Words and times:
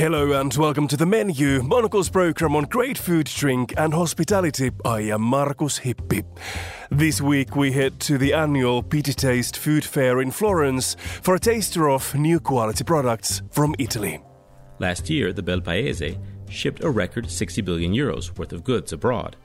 Hello 0.00 0.32
and 0.32 0.54
welcome 0.54 0.88
to 0.88 0.96
the 0.96 1.04
menu, 1.04 1.62
Monocle's 1.62 2.08
program 2.08 2.56
on 2.56 2.64
great 2.64 2.96
food, 2.96 3.26
drink, 3.26 3.74
and 3.76 3.92
hospitality. 3.92 4.70
I 4.82 5.00
am 5.00 5.20
Markus 5.20 5.78
Hippi. 5.78 6.24
This 6.90 7.20
week 7.20 7.54
we 7.54 7.70
head 7.70 8.00
to 8.00 8.16
the 8.16 8.32
annual 8.32 8.82
Pitti 8.82 9.14
Taste 9.14 9.58
Food 9.58 9.84
Fair 9.84 10.22
in 10.22 10.30
Florence 10.30 10.96
for 11.20 11.34
a 11.34 11.38
taster 11.38 11.90
of 11.90 12.14
new 12.14 12.40
quality 12.40 12.82
products 12.82 13.42
from 13.50 13.74
Italy. 13.78 14.22
Last 14.78 15.10
year, 15.10 15.34
the 15.34 15.42
Bel 15.42 15.60
Paese 15.60 16.16
shipped 16.48 16.82
a 16.82 16.88
record 16.88 17.30
60 17.30 17.60
billion 17.60 17.92
euros 17.92 18.38
worth 18.38 18.54
of 18.54 18.64
goods 18.64 18.94
abroad. 18.94 19.36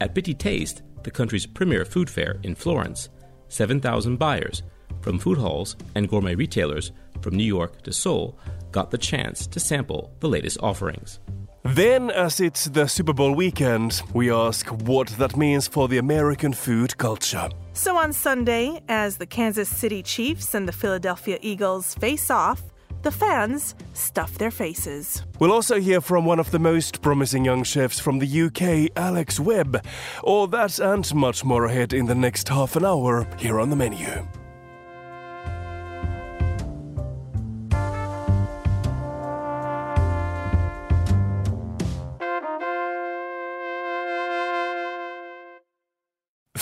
At 0.00 0.14
Pitti 0.14 0.38
Taste, 0.38 0.82
the 1.02 1.10
country's 1.10 1.44
premier 1.44 1.84
food 1.84 2.08
fair 2.08 2.36
in 2.44 2.54
Florence, 2.54 3.08
7,000 3.48 4.16
buyers 4.16 4.62
from 5.00 5.18
food 5.18 5.38
halls 5.38 5.74
and 5.96 6.08
gourmet 6.08 6.36
retailers 6.36 6.92
from 7.22 7.36
New 7.36 7.44
York 7.44 7.82
to 7.82 7.92
Seoul 7.92 8.38
got 8.70 8.90
the 8.90 8.98
chance 8.98 9.46
to 9.46 9.60
sample 9.60 10.12
the 10.20 10.28
latest 10.28 10.58
offerings. 10.62 11.20
Then, 11.64 12.10
as 12.10 12.40
it's 12.40 12.66
the 12.66 12.86
Super 12.86 13.12
Bowl 13.12 13.34
weekend, 13.34 14.02
we 14.14 14.30
ask 14.30 14.66
what 14.68 15.08
that 15.18 15.36
means 15.36 15.68
for 15.68 15.88
the 15.88 15.98
American 15.98 16.52
food 16.52 16.96
culture. 16.96 17.50
So 17.74 17.96
on 17.96 18.12
Sunday, 18.12 18.80
as 18.88 19.18
the 19.18 19.26
Kansas 19.26 19.68
City 19.68 20.02
Chiefs 20.02 20.54
and 20.54 20.66
the 20.66 20.72
Philadelphia 20.72 21.38
Eagles 21.42 21.94
face 21.96 22.30
off, 22.30 22.62
the 23.02 23.10
fans 23.10 23.74
stuff 23.92 24.38
their 24.38 24.50
faces. 24.50 25.24
We'll 25.38 25.52
also 25.52 25.80
hear 25.80 26.00
from 26.00 26.24
one 26.24 26.40
of 26.40 26.50
the 26.50 26.58
most 26.58 27.02
promising 27.02 27.44
young 27.44 27.64
chefs 27.64 28.00
from 28.00 28.18
the 28.18 28.42
UK, 28.42 28.90
Alex 28.96 29.38
Webb. 29.38 29.84
All 30.22 30.46
that 30.48 30.78
and 30.78 31.14
much 31.14 31.44
more 31.44 31.66
ahead 31.66 31.92
in 31.92 32.06
the 32.06 32.14
next 32.14 32.48
half 32.48 32.76
an 32.76 32.84
hour 32.84 33.26
here 33.38 33.60
on 33.60 33.70
the 33.70 33.76
menu. 33.76 34.26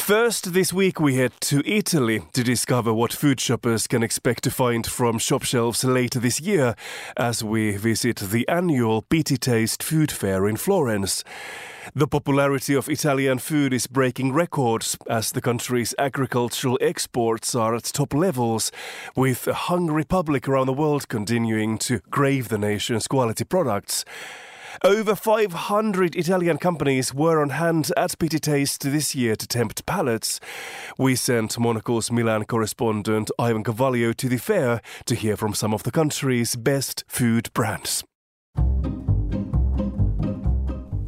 First, 0.07 0.53
this 0.53 0.73
week 0.73 1.01
we 1.01 1.17
head 1.17 1.33
to 1.41 1.69
Italy 1.69 2.23
to 2.33 2.45
discover 2.45 2.95
what 2.95 3.13
food 3.13 3.41
shoppers 3.41 3.89
can 3.89 4.05
expect 4.05 4.45
to 4.45 4.53
find 4.53 4.87
from 4.87 5.19
shop 5.19 5.43
shelves 5.43 5.83
later 5.83 6.21
this 6.21 6.41
year 6.41 6.77
as 7.17 7.43
we 7.43 7.77
visit 7.77 8.19
the 8.19 8.47
annual 8.47 9.03
Pitti 9.03 9.37
Taste 9.37 9.83
Food 9.83 10.13
Fair 10.13 10.47
in 10.47 10.55
Florence. 10.59 11.25
The 11.93 12.07
popularity 12.07 12.75
of 12.75 12.89
Italian 12.89 13.41
food 13.41 13.73
is 13.73 13.89
breaking 13.89 14.33
records 14.33 14.97
as 15.11 15.33
the 15.33 15.41
country's 15.41 15.93
agricultural 15.99 16.79
exports 16.81 17.57
are 17.57 17.75
at 17.75 17.83
top 17.83 18.15
levels, 18.15 18.71
with 19.17 19.49
a 19.49 19.55
hungry 19.55 20.05
public 20.05 20.47
around 20.47 20.67
the 20.67 20.73
world 20.73 21.09
continuing 21.09 21.79
to 21.79 21.99
crave 22.13 22.49
the 22.49 22.59
nation's 22.59 23.09
quality 23.09 23.43
products. 23.43 24.05
Over 24.85 25.15
500 25.15 26.15
Italian 26.17 26.59
companies 26.59 27.15
were 27.15 27.41
on 27.41 27.51
hand 27.51 27.91
at 27.97 28.19
Pitti 28.19 28.39
Taste 28.39 28.83
this 28.83 29.15
year 29.15 29.35
to 29.35 29.47
tempt 29.47 29.87
palates. 29.87 30.39
We 30.99 31.17
sent 31.17 31.59
Monocle's 31.59 32.11
Milan 32.11 32.45
correspondent 32.45 33.31
Ivan 33.39 33.65
Carvalho 33.65 34.13
to 34.13 34.29
the 34.29 34.37
fair 34.37 34.83
to 35.07 35.15
hear 35.15 35.37
from 35.37 35.55
some 35.55 35.73
of 35.73 35.83
the 35.85 35.91
country's 35.91 36.57
best 36.57 37.05
food 37.09 37.53
brands. 37.55 38.05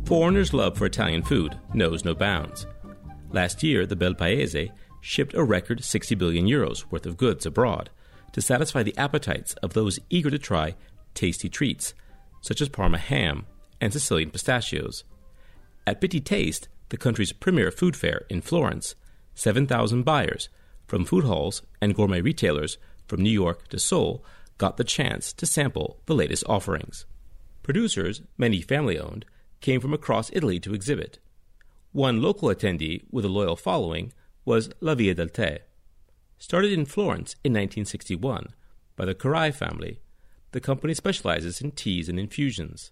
Foreigners' 0.06 0.54
love 0.54 0.78
for 0.78 0.86
Italian 0.86 1.22
food 1.22 1.58
knows 1.74 2.04
no 2.04 2.14
bounds. 2.14 2.66
Last 3.30 3.62
year, 3.62 3.84
the 3.84 3.96
Bel 3.96 4.14
Paese 4.14 4.70
shipped 5.02 5.34
a 5.34 5.44
record 5.44 5.84
60 5.84 6.14
billion 6.14 6.46
euros 6.46 6.90
worth 6.90 7.04
of 7.04 7.18
goods 7.18 7.44
abroad 7.44 7.90
to 8.32 8.40
satisfy 8.40 8.82
the 8.82 8.96
appetites 8.96 9.52
of 9.62 9.74
those 9.74 9.98
eager 10.08 10.30
to 10.30 10.38
try 10.38 10.74
tasty 11.12 11.50
treats, 11.50 11.92
such 12.40 12.62
as 12.62 12.70
Parma 12.70 12.96
ham 12.96 13.46
and 13.80 13.92
Sicilian 13.92 14.30
pistachios. 14.30 15.04
At 15.86 16.00
Pitti 16.00 16.20
Taste, 16.20 16.68
the 16.88 16.96
country's 16.96 17.32
premier 17.32 17.70
food 17.70 17.96
fair 17.96 18.24
in 18.28 18.40
Florence, 18.40 18.94
7,000 19.34 20.02
buyers 20.02 20.48
from 20.86 21.04
food 21.04 21.24
halls 21.24 21.62
and 21.80 21.94
gourmet 21.94 22.20
retailers 22.20 22.78
from 23.06 23.22
New 23.22 23.30
York 23.30 23.68
to 23.68 23.78
Seoul 23.78 24.24
got 24.56 24.76
the 24.76 24.84
chance 24.84 25.32
to 25.34 25.46
sample 25.46 26.00
the 26.06 26.14
latest 26.14 26.44
offerings. 26.48 27.06
Producers, 27.62 28.22
many 28.36 28.60
family 28.60 28.98
owned, 28.98 29.24
came 29.60 29.80
from 29.80 29.92
across 29.92 30.30
Italy 30.32 30.58
to 30.60 30.74
exhibit. 30.74 31.18
One 31.92 32.22
local 32.22 32.48
attendee 32.48 33.04
with 33.10 33.24
a 33.24 33.28
loyal 33.28 33.56
following 33.56 34.12
was 34.44 34.70
La 34.80 34.94
Via 34.94 35.14
del 35.14 35.28
Tè. 35.28 35.58
Started 36.38 36.72
in 36.72 36.86
Florence 36.86 37.32
in 37.44 37.52
1961 37.52 38.48
by 38.96 39.04
the 39.04 39.14
Carai 39.14 39.52
family, 39.52 40.00
the 40.52 40.60
company 40.60 40.94
specializes 40.94 41.60
in 41.60 41.72
teas 41.72 42.08
and 42.08 42.18
infusions. 42.18 42.90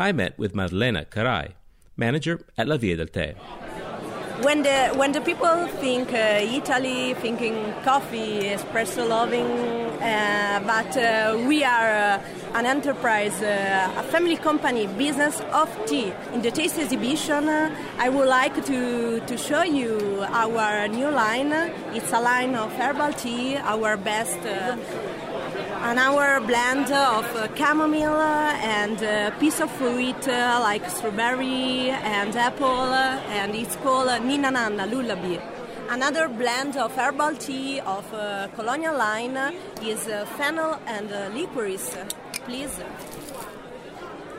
I 0.00 0.12
met 0.12 0.38
with 0.38 0.54
Maddalena 0.54 1.04
Carai, 1.04 1.52
manager 1.94 2.40
at 2.56 2.66
La 2.66 2.78
Via 2.78 2.96
del 2.96 3.08
Tè. 3.08 3.34
When 4.42 4.62
the 4.62 4.94
when 4.96 5.12
the 5.12 5.20
people 5.20 5.66
think 5.82 6.14
uh, 6.14 6.40
Italy, 6.40 7.12
thinking 7.20 7.74
coffee, 7.84 8.44
espresso 8.56 9.06
loving, 9.06 9.50
uh, 10.00 10.62
but 10.66 10.96
uh, 10.96 11.36
we 11.46 11.62
are 11.62 11.90
uh, 11.90 12.22
an 12.54 12.64
enterprise, 12.64 13.42
uh, 13.42 13.92
a 13.98 14.02
family 14.04 14.36
company, 14.36 14.86
business 14.86 15.42
of 15.52 15.68
tea. 15.84 16.14
In 16.32 16.40
the 16.40 16.50
taste 16.50 16.78
exhibition, 16.78 17.50
uh, 17.50 17.68
I 17.98 18.08
would 18.08 18.28
like 18.28 18.64
to 18.64 19.20
to 19.20 19.36
show 19.36 19.64
you 19.64 20.24
our 20.32 20.88
new 20.88 21.10
line. 21.10 21.52
It's 21.92 22.10
a 22.14 22.20
line 22.22 22.54
of 22.54 22.72
herbal 22.72 23.12
tea, 23.12 23.58
our 23.58 23.98
best 23.98 24.38
an 25.82 25.98
hour 25.98 26.40
blend 26.40 26.90
of 26.92 27.24
uh, 27.36 27.54
chamomile 27.56 28.20
and 28.62 29.02
uh, 29.02 29.30
piece 29.38 29.60
of 29.60 29.70
fruit 29.72 30.28
uh, 30.28 30.58
like 30.62 30.88
strawberry 30.90 31.90
and 31.90 32.36
apple, 32.36 32.92
and 33.32 33.54
it's 33.54 33.76
called 33.76 34.08
Ninna 34.08 34.52
Nanna 34.52 34.86
Lullaby. 34.86 35.38
Another 35.88 36.28
blend 36.28 36.76
of 36.76 36.94
herbal 36.94 37.34
tea 37.36 37.80
of 37.80 38.04
uh, 38.12 38.48
colonial 38.54 38.96
line 38.96 39.36
is 39.82 40.06
uh, 40.06 40.26
fennel 40.36 40.78
and 40.86 41.10
uh, 41.12 41.30
licorice. 41.34 41.96
Please. 42.44 42.78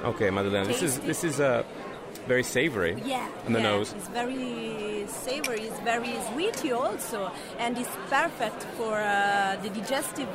Okay, 0.03 0.29
Maddalena, 0.29 0.65
this 0.67 0.81
is 0.81 0.99
this 0.99 1.23
is 1.23 1.39
uh, 1.39 1.63
very 2.27 2.43
savory. 2.43 3.01
Yeah, 3.03 3.27
on 3.45 3.53
the 3.53 3.59
yeah, 3.59 3.69
nose. 3.69 3.93
It's 3.93 4.07
very 4.09 5.05
savory. 5.07 5.61
It's 5.61 5.79
very 5.79 6.15
sweety 6.31 6.71
also, 6.71 7.31
and 7.57 7.77
it's 7.77 7.95
perfect 8.09 8.63
for 8.77 8.93
uh, 8.93 9.57
the 9.61 9.69
digestive 9.69 10.29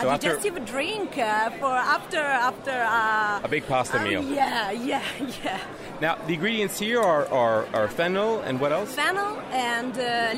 So 0.00 0.08
a 0.08 0.12
after- 0.12 0.28
digestive 0.36 0.64
drink 0.66 1.18
uh, 1.18 1.50
for 1.58 1.66
after 1.72 2.18
after 2.18 2.70
uh, 2.70 3.40
A 3.44 3.48
big 3.48 3.66
pasta 3.66 3.98
uh, 4.00 4.04
meal. 4.04 4.22
Yeah, 4.22 4.70
yeah, 4.70 5.02
yeah. 5.44 5.60
Now, 6.00 6.14
the 6.26 6.34
ingredients 6.34 6.78
here 6.78 7.00
are, 7.00 7.26
are, 7.28 7.66
are 7.74 7.88
fennel 7.88 8.40
and 8.40 8.60
what 8.60 8.72
else? 8.72 8.94
Fennel 8.94 9.38
and 9.50 9.92
uh. 9.98 10.34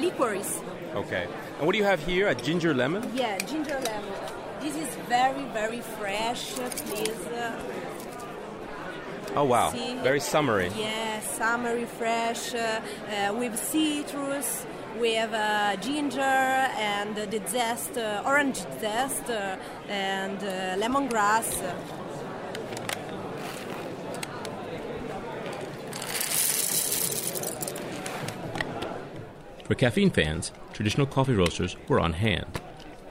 Okay. 0.95 1.27
And 1.59 1.67
what 1.67 1.73
do 1.73 1.79
you 1.79 1.85
have 1.85 2.01
here? 2.05 2.29
A 2.29 2.35
ginger 2.35 2.73
lemon? 2.75 3.03
Yeah, 3.15 3.39
ginger 3.39 3.79
lemon. 3.85 4.13
This 4.61 4.77
is 4.77 4.89
very 5.09 5.45
very 5.53 5.81
fresh. 5.81 6.53
Please. 6.55 7.27
Uh, 7.27 7.59
Oh, 9.37 9.45
wow. 9.45 9.71
see? 9.71 9.95
Very 10.03 10.19
summery. 10.19 10.73
Yeah, 10.77 11.21
summery 11.21 11.85
fresh 11.85 12.53
uh, 12.53 12.81
uh, 13.31 13.33
with 13.35 13.57
citrus. 13.57 14.67
We 14.99 15.15
have 15.15 15.33
uh, 15.33 15.77
ginger 15.81 16.21
and 16.21 17.17
the 17.17 17.41
zest, 17.47 17.97
uh, 17.97 18.23
orange 18.27 18.59
zest, 18.81 19.31
uh, 19.31 19.57
and 19.89 20.39
uh, 20.39 20.77
lemongrass. 20.77 21.63
For 29.65 29.75
caffeine 29.75 30.11
fans, 30.11 30.53
traditional 30.73 31.07
coffee 31.07 31.35
roasters 31.35 31.77
were 31.89 32.01
on 32.01 32.15
hand. 32.15 32.61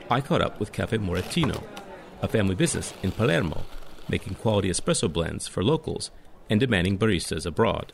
I 0.09 0.21
caught 0.21 0.41
up 0.41 0.59
with 0.59 0.73
Cafe 0.73 0.97
Morettino, 0.97 1.63
a 2.21 2.27
family 2.27 2.55
business 2.55 2.93
in 3.01 3.11
Palermo, 3.11 3.63
making 4.09 4.35
quality 4.35 4.69
espresso 4.69 5.11
blends 5.11 5.47
for 5.47 5.63
locals 5.63 6.11
and 6.49 6.59
demanding 6.59 6.97
baristas 6.97 7.45
abroad. 7.45 7.93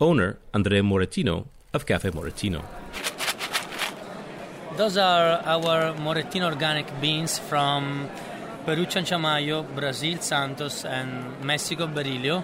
Owner 0.00 0.38
Andrea 0.54 0.82
Morettino 0.82 1.46
of 1.74 1.86
Cafe 1.86 2.10
Morettino. 2.10 2.62
Those 4.76 4.96
are 4.96 5.42
our 5.44 5.92
Morettino 5.94 6.44
organic 6.44 7.00
beans 7.00 7.38
from 7.38 8.08
Peru 8.64 8.86
Chanchamayo, 8.86 9.66
Brazil 9.74 10.18
Santos, 10.18 10.84
and 10.84 11.42
Mexico 11.44 11.86
Berillo. 11.86 12.42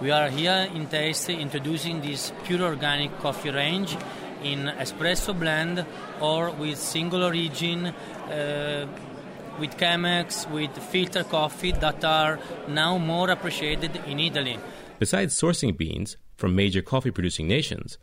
We 0.00 0.10
are 0.10 0.28
here 0.28 0.68
in 0.74 0.86
Taste 0.86 1.30
introducing 1.30 2.00
this 2.00 2.32
pure 2.44 2.62
organic 2.62 3.18
coffee 3.18 3.50
range 3.50 3.96
in 4.42 4.66
espresso 4.78 5.38
blend 5.38 5.84
or 6.20 6.50
with 6.50 6.78
single 6.78 7.24
origin, 7.24 7.86
uh, 7.86 8.86
with 9.58 9.76
Chemex, 9.76 10.48
with 10.50 10.70
filter 10.84 11.24
coffee 11.24 11.72
that 11.72 12.04
are 12.04 12.38
now 12.68 12.96
more 12.98 13.30
appreciated 13.30 13.96
in 14.06 14.20
Italy. 14.20 14.58
Besides 14.98 15.34
sourcing 15.38 15.76
beans 15.76 16.16
from 16.36 16.54
major 16.54 16.82
coffee 16.82 17.10
producing 17.10 17.46
nations, 17.46 17.98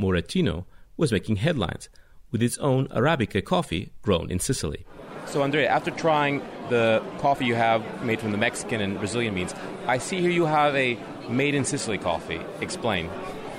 Morettino 0.00 0.64
was 0.96 1.12
making 1.12 1.36
headlines 1.36 1.88
with 2.30 2.42
its 2.42 2.58
own 2.58 2.88
Arabica 2.88 3.44
coffee 3.44 3.92
grown 4.02 4.30
in 4.30 4.38
Sicily. 4.38 4.86
So, 5.26 5.42
Andrea, 5.42 5.68
after 5.68 5.90
trying 5.90 6.42
the 6.70 7.02
coffee 7.18 7.44
you 7.44 7.54
have 7.54 7.82
made 8.02 8.20
from 8.20 8.32
the 8.32 8.38
Mexican 8.38 8.80
and 8.80 8.98
Brazilian 8.98 9.34
beans, 9.34 9.54
I 9.86 9.98
see 9.98 10.20
here 10.20 10.30
you 10.30 10.46
have 10.46 10.74
a 10.74 10.98
made 11.28 11.54
in 11.54 11.64
Sicily 11.64 11.98
coffee. 11.98 12.40
Explain. 12.60 13.10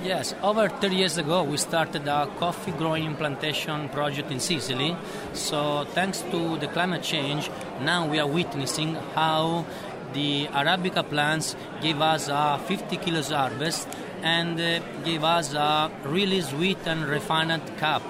Yes, 0.02 0.34
over 0.42 0.68
30 0.68 0.96
years 0.96 1.16
ago, 1.16 1.44
we 1.44 1.56
started 1.56 2.08
a 2.08 2.26
coffee 2.38 2.72
growing 2.72 3.14
plantation 3.14 3.88
project 3.90 4.30
in 4.32 4.40
Sicily. 4.40 4.96
So, 5.32 5.84
thanks 5.94 6.22
to 6.32 6.58
the 6.58 6.66
climate 6.66 7.02
change, 7.02 7.50
now 7.80 8.08
we 8.08 8.18
are 8.18 8.26
witnessing 8.26 8.96
how 9.14 9.64
the 10.12 10.48
Arabica 10.48 11.08
plants 11.08 11.56
give 11.80 12.02
us 12.02 12.28
a 12.28 12.60
50 12.66 12.96
kilos 12.98 13.30
harvest 13.30 13.88
and 14.22 14.60
uh, 14.60 14.80
give 15.04 15.24
us 15.24 15.54
a 15.54 15.90
really 16.04 16.40
sweet 16.40 16.78
and 16.86 17.04
refined 17.06 17.62
cup. 17.78 18.02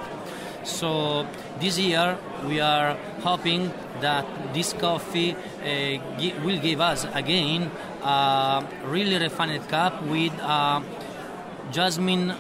So, 0.65 1.27
this 1.61 1.79
year 1.79 2.19
we 2.47 2.61
are 2.61 2.97
hoping 3.23 3.73
that 4.01 4.27
this 4.55 4.73
coffee 4.73 5.35
uh, 5.35 6.45
will 6.45 6.61
give 6.61 6.81
us 6.81 7.07
again 7.15 7.71
a 8.03 8.65
really 8.85 9.19
refined 9.19 9.69
cup 9.69 10.03
with 10.05 10.33
a 10.41 10.83
jasmine 11.71 12.35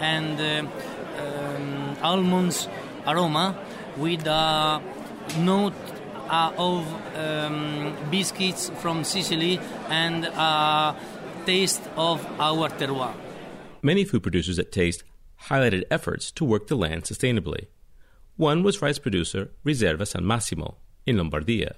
and 0.00 0.40
uh, 0.40 0.66
um, 1.20 1.96
almonds 2.02 2.68
aroma 3.06 3.58
with 3.96 4.26
a 4.26 4.80
note 5.38 5.74
uh, 6.28 6.52
of 6.56 6.86
um, 7.16 7.94
biscuits 8.10 8.70
from 8.80 9.04
Sicily 9.04 9.60
and 9.88 10.24
a 10.24 10.94
taste 11.46 11.82
of 11.96 12.24
our 12.38 12.68
terroir. 12.70 13.14
Many 13.82 14.04
food 14.04 14.22
producers 14.22 14.58
at 14.58 14.72
Taste 14.72 15.04
highlighted 15.48 15.84
efforts 15.90 16.30
to 16.32 16.44
work 16.44 16.66
the 16.66 16.76
land 16.76 17.04
sustainably. 17.04 17.66
One 18.36 18.62
was 18.62 18.82
rice 18.82 18.98
producer 18.98 19.50
Riserva 19.64 20.06
San 20.06 20.26
Massimo 20.26 20.76
in 21.06 21.16
Lombardia. 21.16 21.74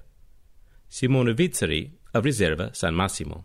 Simone 0.88 1.34
Vizzari 1.34 1.92
of 2.14 2.24
Riserva 2.24 2.74
San 2.74 2.94
Massimo. 2.94 3.44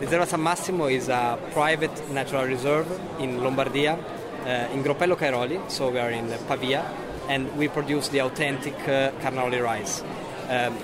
Riserva 0.00 0.26
San 0.26 0.42
Massimo 0.42 0.86
is 0.86 1.08
a 1.08 1.38
private 1.52 2.10
natural 2.10 2.44
reserve 2.44 2.90
in 3.20 3.38
Lombardia, 3.38 3.96
uh, 4.44 4.72
in 4.72 4.82
Gropello 4.82 5.16
Cairoli, 5.16 5.70
so 5.70 5.90
we 5.90 5.98
are 6.00 6.10
in 6.10 6.28
Pavia, 6.48 6.84
and 7.28 7.56
we 7.56 7.68
produce 7.68 8.08
the 8.08 8.20
authentic 8.20 8.76
uh, 8.88 9.12
Carnaroli 9.20 9.60
rice. 9.60 10.02
Um, 10.48 10.76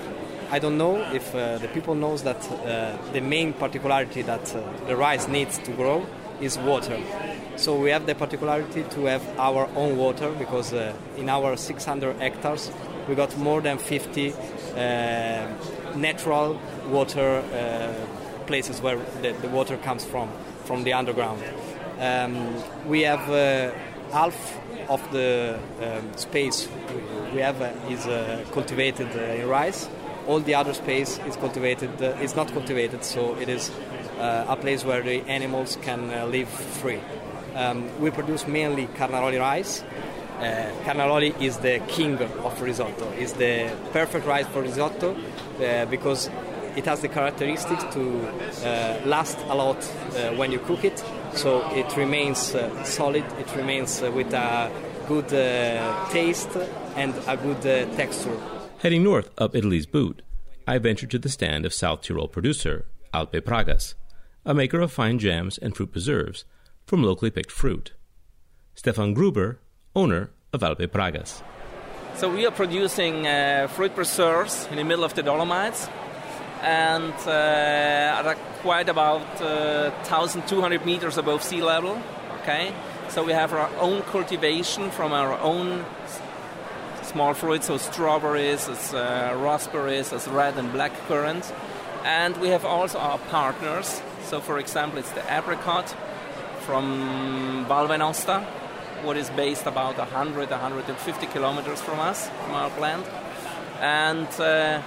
I 0.51 0.59
don't 0.59 0.77
know 0.77 0.97
if 1.13 1.35
uh, 1.35 1.59
the 1.59 1.67
people 1.67 1.95
knows 1.95 2.23
that 2.23 2.37
uh, 2.51 2.97
the 3.13 3.21
main 3.21 3.53
particularity 3.53 4.23
that 4.23 4.55
uh, 4.55 4.61
the 4.87 4.95
rice 4.95 5.27
needs 5.27 5.59
to 5.59 5.71
grow 5.71 6.07
is 6.41 6.57
water. 6.57 6.99
So 7.55 7.75
we 7.75 7.91
have 7.91 8.05
the 8.05 8.15
particularity 8.15 8.83
to 8.83 9.05
have 9.05 9.23
our 9.37 9.69
own 9.75 9.97
water 9.97 10.31
because 10.31 10.73
uh, 10.73 10.93
in 11.17 11.29
our 11.29 11.55
600 11.55 12.15
hectares 12.17 12.71
we 13.07 13.15
got 13.15 13.37
more 13.37 13.61
than 13.61 13.77
50 13.77 14.33
natural 15.95 16.59
water 16.89 17.43
places 18.47 18.81
where 18.81 18.97
the, 19.21 19.33
the 19.41 19.49
water 19.49 19.77
comes 19.77 20.03
from, 20.03 20.29
from 20.65 20.83
the 20.83 20.93
underground. 20.93 21.43
Um, 21.99 22.55
we 22.87 23.01
have 23.01 23.29
uh, 23.29 23.71
half 24.11 24.57
of 24.89 25.01
the 25.11 25.59
um, 25.81 26.17
space 26.17 26.67
we 27.33 27.41
have 27.41 27.61
uh, 27.61 27.71
is 27.89 28.07
uh, 28.07 28.43
cultivated 28.51 29.09
uh, 29.15 29.41
in 29.41 29.47
rice. 29.47 29.87
All 30.29 30.39
the 30.39 30.53
other 30.53 30.73
space 30.73 31.19
is 31.27 31.35
cultivated. 31.35 31.89
Uh, 32.01 32.25
is 32.25 32.35
not 32.35 32.47
cultivated, 32.53 33.03
so 33.03 33.35
it 33.35 33.49
is 33.49 33.71
uh, 34.19 34.45
a 34.47 34.55
place 34.55 34.85
where 34.85 35.01
the 35.01 35.21
animals 35.27 35.77
can 35.81 36.01
live 36.31 36.49
free. 36.81 37.01
Um, 37.55 37.89
we 37.99 38.11
produce 38.11 38.45
mainly 38.47 38.87
Carnaroli 38.97 39.37
rice. 39.37 39.83
Carnaroli 40.85 41.33
is 41.39 41.57
the 41.57 41.81
king 41.87 42.17
of 42.47 42.61
risotto. 42.61 43.11
Is 43.17 43.33
the 43.33 43.71
perfect 43.91 44.25
rice 44.25 44.47
for 44.53 44.61
risotto 44.61 45.15
because 45.89 46.29
it 46.75 46.85
has 46.85 47.01
the 47.01 47.07
characteristics 47.07 47.83
to 47.95 48.03
uh, 48.63 49.01
last 49.05 49.37
a 49.49 49.55
lot 49.55 49.77
uh, 49.77 50.35
when 50.35 50.51
you 50.51 50.59
cook 50.59 50.85
it, 50.85 51.03
so 51.33 51.67
it 51.71 51.97
remains 51.97 52.55
uh, 52.55 52.83
solid, 52.83 53.25
it 53.39 53.55
remains 53.55 54.01
uh, 54.01 54.11
with 54.11 54.33
a 54.33 54.71
good 55.07 55.33
uh, 55.33 56.09
taste 56.11 56.55
and 56.95 57.13
a 57.27 57.35
good 57.35 57.65
uh, 57.65 57.95
texture. 57.95 58.37
Heading 58.79 59.03
north 59.03 59.29
up 59.37 59.57
Italy's 59.57 59.85
boot, 59.85 60.21
I 60.65 60.77
ventured 60.77 61.11
to 61.11 61.19
the 61.19 61.27
stand 61.27 61.65
of 61.65 61.73
South 61.73 62.01
Tyrol 62.01 62.29
producer 62.29 62.85
Alpe 63.13 63.41
Pragas, 63.41 63.95
a 64.45 64.53
maker 64.53 64.79
of 64.79 64.89
fine 64.89 65.19
jams 65.19 65.57
and 65.57 65.75
fruit 65.75 65.91
preserves 65.91 66.45
from 66.85 67.03
locally 67.03 67.29
picked 67.29 67.51
fruit. 67.51 67.91
Stefan 68.75 69.13
Gruber, 69.13 69.59
owner 69.97 70.29
of 70.53 70.61
Alpe 70.61 70.87
Pragas. 70.87 71.43
So 72.15 72.33
we 72.33 72.45
are 72.45 72.51
producing 72.51 73.25
fruit 73.67 73.93
preserves 73.93 74.65
in 74.71 74.77
the 74.77 74.85
middle 74.85 75.03
of 75.03 75.13
the 75.13 75.23
Dolomites 75.23 75.89
and 76.61 77.13
uh, 77.27 78.23
at 78.25 78.37
quite 78.61 78.87
about 78.87 79.41
uh, 79.41 79.91
1,200 80.07 80.85
meters 80.85 81.17
above 81.17 81.43
sea 81.43 81.61
level. 81.61 82.01
Okay, 82.43 82.73
so 83.09 83.25
we 83.25 83.33
have 83.33 83.51
our 83.51 83.69
own 83.81 84.03
cultivation 84.03 84.89
from 84.89 85.11
our 85.11 85.37
own 85.39 85.83
small 87.09 87.33
fruits, 87.33 87.67
so 87.67 87.77
strawberries, 87.77 88.69
as 88.69 88.93
uh, 88.93 89.35
raspberries, 89.37 90.13
as 90.13 90.27
red 90.27 90.57
and 90.57 90.71
black 90.71 90.93
currants. 91.07 91.51
and 92.05 92.37
we 92.37 92.49
have 92.49 92.65
also 92.65 92.97
our 92.97 93.19
partners. 93.29 94.01
So, 94.29 94.39
for 94.39 94.57
example, 94.59 94.99
it's 94.99 95.11
the 95.11 95.23
apricot 95.37 95.93
from 96.65 97.65
Val 97.67 97.87
Venosta, 97.87 98.45
what 99.03 99.17
is 99.17 99.29
based 99.31 99.65
about 99.65 99.97
100, 99.97 100.49
150 100.49 101.27
kilometers 101.27 101.81
from 101.81 101.99
us, 101.99 102.29
from 102.43 102.53
our 102.53 102.69
plant, 102.69 103.05
and 103.81 104.27
uh, 104.39 104.81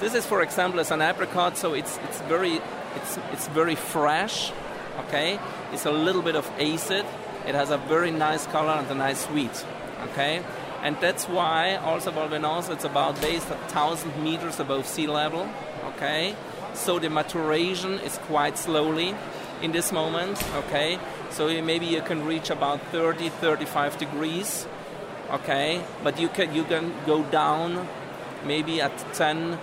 this 0.00 0.14
is, 0.14 0.26
for 0.26 0.42
example, 0.42 0.80
as 0.80 0.90
an 0.90 1.02
apricot, 1.02 1.56
so 1.56 1.74
it's 1.74 1.98
it's 2.08 2.20
very 2.22 2.60
it's 2.96 3.18
it's 3.32 3.48
very 3.48 3.76
fresh. 3.76 4.52
Okay, 5.06 5.38
it's 5.72 5.86
a 5.86 5.92
little 5.92 6.22
bit 6.22 6.36
of 6.36 6.46
acid. 6.58 7.04
It 7.46 7.54
has 7.54 7.70
a 7.70 7.78
very 7.78 8.10
nice 8.10 8.46
color 8.46 8.72
and 8.72 8.90
a 8.90 8.94
nice 8.94 9.26
sweet. 9.26 9.64
Okay, 10.12 10.42
and 10.82 10.96
that's 11.00 11.28
why 11.28 11.76
also 11.76 12.10
Val 12.10 12.28
Venosta 12.28 12.72
it's 12.72 12.84
about 12.84 13.20
based 13.20 13.50
a 13.50 13.56
thousand 13.68 14.22
meters 14.22 14.60
above 14.60 14.86
sea 14.86 15.06
level. 15.06 15.48
Okay, 15.94 16.34
so 16.74 16.98
the 16.98 17.10
maturation 17.10 17.98
is 18.00 18.18
quite 18.18 18.56
slowly 18.58 19.14
in 19.62 19.72
this 19.72 19.92
moment. 19.92 20.42
Okay, 20.54 20.98
so 21.30 21.48
maybe 21.62 21.86
you 21.86 22.02
can 22.02 22.24
reach 22.24 22.50
about 22.50 22.80
30, 22.92 23.28
35 23.28 23.98
degrees. 23.98 24.66
Okay, 25.30 25.82
but 26.02 26.18
you 26.18 26.28
can 26.28 26.54
you 26.54 26.64
can 26.64 26.92
go 27.06 27.22
down 27.24 27.86
maybe 28.44 28.80
at 28.80 28.92
10 29.14 29.58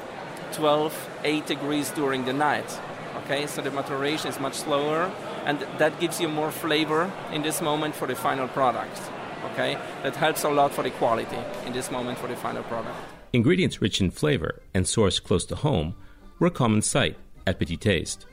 12, 0.54 1.10
8 1.24 1.46
degrees 1.46 1.92
during 1.92 2.26
the 2.26 2.34
night. 2.34 2.80
Okay, 3.24 3.48
so 3.48 3.62
the 3.62 3.72
maturation 3.72 4.30
is 4.30 4.40
much 4.40 4.54
slower, 4.54 5.12
and 5.46 5.60
that 5.78 6.00
gives 6.00 6.22
you 6.22 6.28
more 6.28 6.52
flavor 6.52 7.12
in 7.32 7.42
this 7.42 7.62
moment 7.62 7.96
for 7.96 8.08
the 8.08 8.16
final 8.16 8.48
product. 8.48 8.98
Okay, 9.52 9.78
that 10.04 10.16
helps 10.16 10.44
a 10.44 10.50
lot 10.50 10.74
for 10.74 10.84
the 10.84 10.92
quality 10.92 11.38
in 11.66 11.74
this 11.74 11.92
moment 11.92 12.18
for 12.18 12.28
the 12.28 12.36
final 12.36 12.64
product. 12.64 12.96
Ingredients 13.34 13.82
rich 13.82 14.02
in 14.02 14.12
flavor 14.12 14.62
and 14.74 14.86
sourced 14.86 15.24
close 15.24 15.46
to 15.46 15.56
home 15.56 15.96
were 16.40 16.48
a 16.48 16.52
common 16.52 16.82
sight 16.82 17.18
at 17.46 17.60
Pitti 17.60 17.78
Taste. 17.78 18.26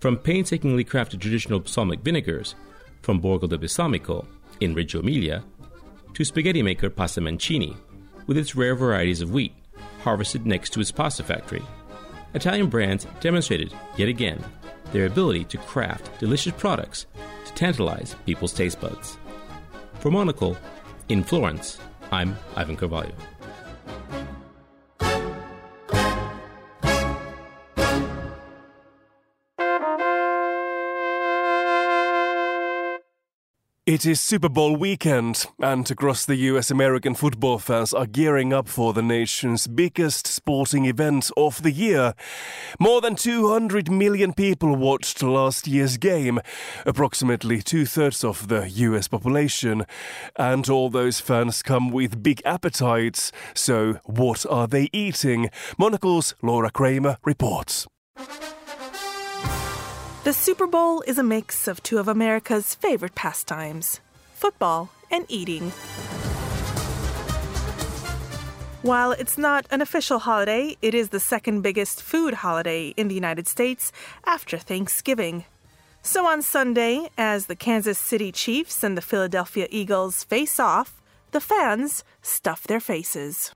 From 0.00 0.16
painstakingly 0.16 0.84
crafted 0.84 1.20
traditional 1.20 1.60
balsamic 1.60 2.00
vinegars 2.00 2.54
from 3.02 3.20
Borgo 3.20 3.46
di 3.46 3.56
Balsamico 3.56 4.26
in 4.60 4.74
Reggio 4.74 5.00
Emilia 5.00 5.44
to 6.14 6.24
spaghetti 6.24 6.62
maker 6.62 6.90
Pasta 6.90 7.20
Mancini 7.20 7.76
with 8.26 8.38
its 8.38 8.54
rare 8.54 8.74
varieties 8.74 9.20
of 9.20 9.30
wheat 9.30 9.54
harvested 10.02 10.46
next 10.46 10.70
to 10.70 10.80
its 10.80 10.90
pasta 10.90 11.22
factory. 11.22 11.62
Italian 12.34 12.68
brands 12.68 13.06
demonstrated, 13.20 13.74
yet 13.96 14.08
again, 14.08 14.42
their 14.92 15.06
ability 15.06 15.44
to 15.44 15.58
craft 15.58 16.18
delicious 16.18 16.54
products 16.56 17.06
to 17.44 17.52
tantalize 17.54 18.16
people's 18.26 18.52
taste 18.52 18.80
buds. 18.80 19.18
For 20.00 20.10
Monocle, 20.10 20.56
in 21.10 21.22
Florence, 21.22 21.78
I'm 22.10 22.34
Ivan 22.56 22.74
Carvalho. 22.74 23.12
It 33.90 34.06
is 34.06 34.20
Super 34.20 34.48
Bowl 34.48 34.76
weekend, 34.76 35.46
and 35.58 35.90
across 35.90 36.24
the 36.24 36.36
US, 36.36 36.70
American 36.70 37.12
football 37.12 37.58
fans 37.58 37.92
are 37.92 38.06
gearing 38.06 38.52
up 38.52 38.68
for 38.68 38.92
the 38.92 39.02
nation's 39.02 39.66
biggest 39.66 40.28
sporting 40.28 40.84
event 40.84 41.28
of 41.36 41.64
the 41.64 41.72
year. 41.72 42.14
More 42.78 43.00
than 43.00 43.16
200 43.16 43.90
million 43.90 44.32
people 44.32 44.76
watched 44.76 45.24
last 45.24 45.66
year's 45.66 45.96
game, 45.96 46.38
approximately 46.86 47.62
two 47.62 47.84
thirds 47.84 48.22
of 48.22 48.46
the 48.46 48.70
US 48.70 49.08
population. 49.08 49.84
And 50.36 50.68
all 50.68 50.88
those 50.88 51.18
fans 51.18 51.60
come 51.60 51.90
with 51.90 52.22
big 52.22 52.40
appetites. 52.44 53.32
So, 53.54 53.94
what 54.04 54.46
are 54.48 54.68
they 54.68 54.88
eating? 54.92 55.50
Monocle's 55.78 56.36
Laura 56.42 56.70
Kramer 56.70 57.16
reports. 57.24 57.88
The 60.22 60.34
Super 60.34 60.66
Bowl 60.66 61.00
is 61.06 61.16
a 61.16 61.22
mix 61.22 61.66
of 61.66 61.82
two 61.82 61.96
of 61.96 62.06
America's 62.06 62.74
favorite 62.74 63.14
pastimes 63.14 64.00
football 64.34 64.90
and 65.10 65.24
eating. 65.28 65.70
While 68.82 69.12
it's 69.12 69.38
not 69.38 69.64
an 69.70 69.80
official 69.80 70.18
holiday, 70.18 70.76
it 70.82 70.94
is 70.94 71.08
the 71.08 71.20
second 71.20 71.62
biggest 71.62 72.02
food 72.02 72.34
holiday 72.34 72.88
in 72.98 73.08
the 73.08 73.14
United 73.14 73.48
States 73.48 73.92
after 74.26 74.58
Thanksgiving. 74.58 75.46
So 76.02 76.26
on 76.26 76.42
Sunday, 76.42 77.08
as 77.16 77.46
the 77.46 77.56
Kansas 77.56 77.98
City 77.98 78.30
Chiefs 78.30 78.82
and 78.82 78.98
the 78.98 79.02
Philadelphia 79.02 79.68
Eagles 79.70 80.24
face 80.24 80.60
off, 80.60 81.00
the 81.30 81.40
fans 81.40 82.04
stuff 82.20 82.66
their 82.66 82.80
faces. 82.80 83.54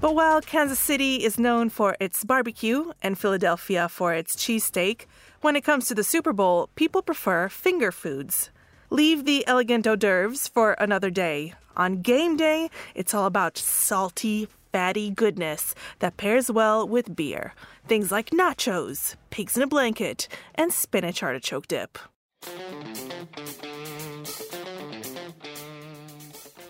But 0.00 0.14
while 0.14 0.40
Kansas 0.40 0.78
City 0.78 1.24
is 1.24 1.40
known 1.40 1.70
for 1.70 1.96
its 1.98 2.22
barbecue 2.22 2.92
and 3.02 3.18
Philadelphia 3.18 3.88
for 3.88 4.14
its 4.14 4.36
cheesesteak, 4.36 5.06
when 5.40 5.56
it 5.56 5.64
comes 5.64 5.88
to 5.88 5.94
the 5.94 6.04
Super 6.04 6.32
Bowl, 6.32 6.68
people 6.76 7.02
prefer 7.02 7.48
finger 7.48 7.90
foods. 7.90 8.50
Leave 8.90 9.24
the 9.24 9.44
elegant 9.48 9.86
hors 9.86 9.96
d'oeuvres 9.96 10.46
for 10.46 10.72
another 10.74 11.10
day. 11.10 11.52
On 11.76 12.00
game 12.00 12.36
day, 12.36 12.70
it's 12.94 13.12
all 13.12 13.26
about 13.26 13.58
salty, 13.58 14.46
fatty 14.72 15.10
goodness 15.10 15.74
that 15.98 16.16
pairs 16.16 16.48
well 16.48 16.86
with 16.86 17.16
beer. 17.16 17.54
Things 17.88 18.12
like 18.12 18.30
nachos, 18.30 19.16
pigs 19.30 19.56
in 19.56 19.64
a 19.64 19.66
blanket, 19.66 20.28
and 20.54 20.72
spinach 20.72 21.22
artichoke 21.24 21.66
dip. 21.66 21.98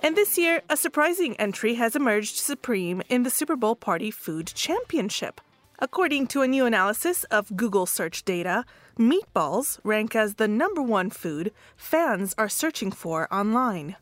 And 0.09 0.17
this 0.17 0.39
year, 0.39 0.63
a 0.71 0.77
surprising 0.79 1.37
entry 1.37 1.75
has 1.75 1.95
emerged 1.95 2.37
supreme 2.37 3.03
in 3.11 3.25
the 3.25 3.31
Super 3.31 3.57
Bowl 3.57 3.77
Party 3.77 4.11
Food 4.11 4.47
Championship. 4.47 5.39
According 5.81 6.29
to 6.29 6.41
a 6.41 6.49
new 6.49 6.65
analysis 6.65 7.25
of 7.25 7.55
Google 7.55 7.85
search 7.85 8.25
data, 8.25 8.65
meatballs 8.99 9.79
rank 9.85 10.17
as 10.17 10.37
the 10.37 10.49
number 10.49 10.81
one 10.81 11.11
food 11.11 11.53
fans 11.77 12.35
are 12.39 12.49
searching 12.49 12.91
for 12.91 13.29
online. 13.31 13.97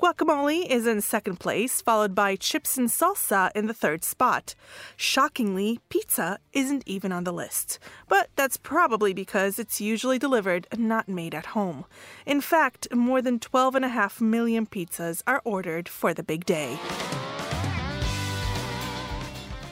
Guacamole 0.00 0.66
is 0.66 0.86
in 0.86 1.02
second 1.02 1.40
place, 1.40 1.82
followed 1.82 2.14
by 2.14 2.34
chips 2.34 2.78
and 2.78 2.88
salsa 2.88 3.50
in 3.54 3.66
the 3.66 3.74
third 3.74 4.02
spot. 4.02 4.54
Shockingly, 4.96 5.78
pizza 5.90 6.38
isn't 6.54 6.84
even 6.86 7.12
on 7.12 7.24
the 7.24 7.34
list. 7.34 7.78
But 8.08 8.30
that's 8.34 8.56
probably 8.56 9.12
because 9.12 9.58
it's 9.58 9.78
usually 9.78 10.18
delivered 10.18 10.66
and 10.72 10.88
not 10.88 11.06
made 11.06 11.34
at 11.34 11.52
home. 11.52 11.84
In 12.24 12.40
fact, 12.40 12.88
more 12.94 13.20
than 13.20 13.38
12.5 13.38 14.22
million 14.22 14.64
pizzas 14.64 15.22
are 15.26 15.42
ordered 15.44 15.86
for 15.86 16.14
the 16.14 16.22
big 16.22 16.46
day. 16.46 16.78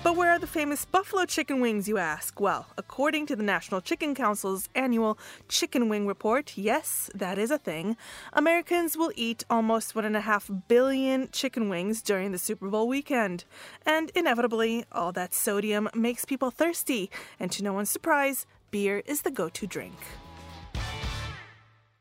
But 0.09 0.17
where 0.17 0.31
are 0.31 0.39
the 0.39 0.47
famous 0.47 0.87
buffalo 0.87 1.27
chicken 1.27 1.61
wings, 1.61 1.87
you 1.87 1.99
ask? 1.99 2.41
Well, 2.41 2.69
according 2.79 3.27
to 3.27 3.37
the 3.37 3.43
National 3.43 3.83
Chicken 3.83 4.15
Council's 4.15 4.71
annual 4.75 5.19
Chicken 5.51 5.91
Wing 5.91 6.07
Report, 6.07 6.57
yes, 6.57 7.11
that 7.15 7.37
is 7.37 7.51
a 7.51 7.59
thing, 7.59 7.95
Americans 8.33 8.97
will 8.97 9.13
eat 9.17 9.45
almost 9.51 9.93
1.5 9.93 10.63
billion 10.67 11.29
chicken 11.31 11.69
wings 11.69 12.01
during 12.01 12.33
the 12.33 12.39
Super 12.39 12.71
Bowl 12.71 12.89
weekend. 12.89 13.45
And 13.85 14.11
inevitably, 14.15 14.87
all 14.93 15.13
that 15.13 15.35
sodium 15.35 15.91
makes 15.95 16.25
people 16.25 16.51
thirsty, 16.51 17.11
and 17.39 17.53
to 17.53 17.63
no 17.63 17.75
one's 17.75 17.91
surprise, 17.91 18.47
beer 18.71 19.03
is 19.05 19.21
the 19.21 19.31
go 19.31 19.51
to 19.51 19.67
drink. 19.67 19.99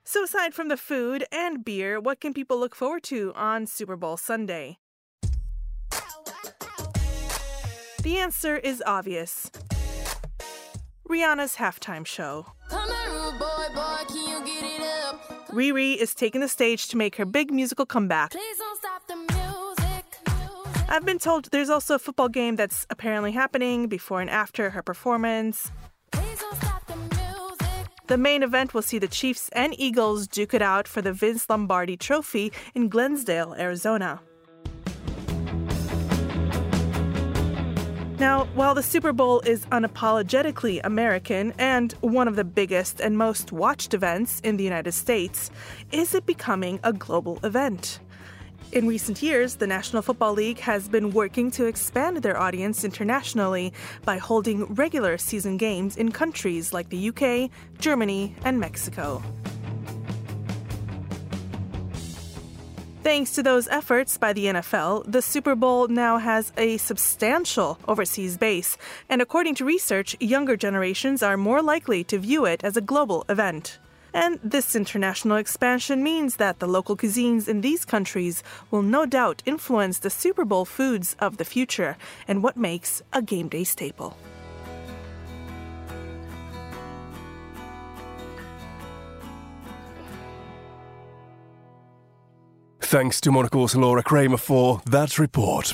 So, 0.05 0.23
aside 0.23 0.53
from 0.53 0.69
the 0.69 0.77
food 0.77 1.25
and 1.29 1.65
beer, 1.65 1.99
what 1.99 2.21
can 2.21 2.33
people 2.33 2.57
look 2.57 2.73
forward 2.73 3.03
to 3.03 3.33
on 3.35 3.67
Super 3.67 3.97
Bowl 3.97 4.15
Sunday? 4.15 4.77
The 8.07 8.19
answer 8.19 8.55
is 8.55 8.81
obvious 8.87 9.51
Rihanna's 11.09 11.57
halftime 11.57 12.05
show. 12.05 12.45
Riri 15.51 15.97
is 15.97 16.15
taking 16.15 16.39
the 16.39 16.47
stage 16.47 16.87
to 16.87 16.95
make 16.95 17.17
her 17.17 17.25
big 17.25 17.51
musical 17.51 17.85
comeback. 17.85 18.33
I've 20.87 21.03
been 21.03 21.19
told 21.19 21.51
there's 21.51 21.69
also 21.69 21.95
a 21.95 21.99
football 21.99 22.29
game 22.29 22.55
that's 22.55 22.87
apparently 22.89 23.33
happening 23.33 23.89
before 23.89 24.21
and 24.21 24.29
after 24.29 24.69
her 24.69 24.81
performance. 24.81 25.69
The 28.07 28.17
main 28.17 28.41
event 28.41 28.73
will 28.73 28.83
see 28.83 28.99
the 28.99 29.09
Chiefs 29.09 29.49
and 29.51 29.77
Eagles 29.77 30.29
duke 30.29 30.53
it 30.53 30.61
out 30.61 30.87
for 30.87 31.01
the 31.01 31.11
Vince 31.11 31.49
Lombardi 31.49 31.97
Trophy 31.97 32.53
in 32.73 32.87
Glendale, 32.87 33.53
Arizona. 33.59 34.21
Now, 38.19 38.45
while 38.55 38.73
the 38.73 38.81
Super 38.81 39.13
Bowl 39.13 39.41
is 39.41 39.67
unapologetically 39.67 40.81
American 40.83 41.53
and 41.59 41.91
one 42.01 42.27
of 42.27 42.35
the 42.35 42.43
biggest 42.43 42.99
and 42.99 43.15
most 43.15 43.51
watched 43.51 43.93
events 43.93 44.39
in 44.39 44.57
the 44.57 44.63
United 44.63 44.93
States, 44.93 45.51
is 45.91 46.15
it 46.15 46.25
becoming 46.25 46.79
a 46.83 46.91
global 46.91 47.39
event? 47.43 47.99
In 48.71 48.87
recent 48.87 49.21
years, 49.21 49.57
the 49.57 49.67
National 49.67 50.01
Football 50.01 50.33
League 50.33 50.57
has 50.61 50.89
been 50.89 51.11
working 51.11 51.51
to 51.51 51.65
expand 51.65 52.17
their 52.17 52.39
audience 52.39 52.83
internationally 52.83 53.71
by 54.03 54.17
holding 54.17 54.65
regular 54.73 55.19
season 55.19 55.57
games 55.57 55.95
in 55.95 56.11
countries 56.11 56.73
like 56.73 56.89
the 56.89 57.09
UK, 57.09 57.51
Germany, 57.77 58.35
and 58.43 58.59
Mexico. 58.59 59.21
Thanks 63.07 63.31
to 63.35 63.41
those 63.41 63.69
efforts 63.69 64.17
by 64.17 64.33
the 64.33 64.47
NFL, 64.47 65.09
the 65.09 65.21
Super 65.21 65.55
Bowl 65.55 65.87
now 65.87 66.17
has 66.17 66.51
a 66.57 66.75
substantial 66.75 67.79
overseas 67.87 68.35
base, 68.35 68.77
and 69.07 69.21
according 69.21 69.55
to 69.55 69.63
research, 69.63 70.17
younger 70.19 70.57
generations 70.57 71.23
are 71.23 71.37
more 71.37 71.61
likely 71.61 72.03
to 72.03 72.19
view 72.19 72.43
it 72.43 72.65
as 72.65 72.75
a 72.75 72.81
global 72.81 73.23
event. 73.29 73.79
And 74.13 74.41
this 74.43 74.75
international 74.75 75.37
expansion 75.37 76.03
means 76.03 76.35
that 76.35 76.59
the 76.59 76.67
local 76.67 76.97
cuisines 76.97 77.47
in 77.47 77.61
these 77.61 77.85
countries 77.85 78.43
will 78.71 78.81
no 78.81 79.05
doubt 79.05 79.41
influence 79.45 79.99
the 79.99 80.09
Super 80.09 80.43
Bowl 80.43 80.65
foods 80.65 81.15
of 81.17 81.37
the 81.37 81.45
future 81.45 81.95
and 82.27 82.43
what 82.43 82.57
makes 82.57 83.01
a 83.13 83.21
game 83.21 83.47
day 83.47 83.63
staple. 83.63 84.17
Thanks 92.89 93.19
to 93.19 93.33
Monocle's 93.33 93.75
Laura 93.75 94.01
Kramer 94.01 94.37
for 94.37 94.81
that 94.85 95.19
report. 95.19 95.73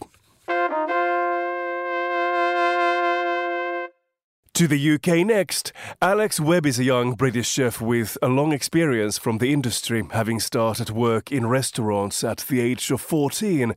To 4.58 4.68
the 4.68 4.94
UK 4.94 5.26
next. 5.26 5.74
Alex 6.00 6.40
Webb 6.40 6.68
is 6.68 6.78
a 6.78 6.84
young 6.84 7.16
British 7.16 7.50
chef 7.50 7.82
with 7.82 8.20
a 8.22 8.28
long 8.28 8.54
experience 8.54 9.18
from 9.18 9.40
the 9.40 9.52
industry, 9.52 10.04
having 10.12 10.40
started 10.40 10.92
work 10.92 11.32
in 11.32 11.48
restaurants 11.48 12.24
at 12.24 12.46
the 12.48 12.62
age 12.62 12.92
of 12.92 13.02
14. 13.02 13.74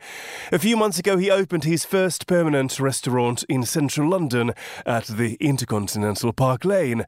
A 0.52 0.58
few 0.58 0.76
months 0.76 0.98
ago, 0.98 1.16
he 1.16 1.30
opened 1.30 1.64
his 1.64 1.86
first 1.86 2.26
permanent 2.26 2.78
restaurant 2.78 3.42
in 3.44 3.62
central 3.62 4.10
London 4.10 4.52
at 4.84 5.06
the 5.06 5.38
Intercontinental 5.40 6.34
Park 6.34 6.62
Lane. 6.66 7.06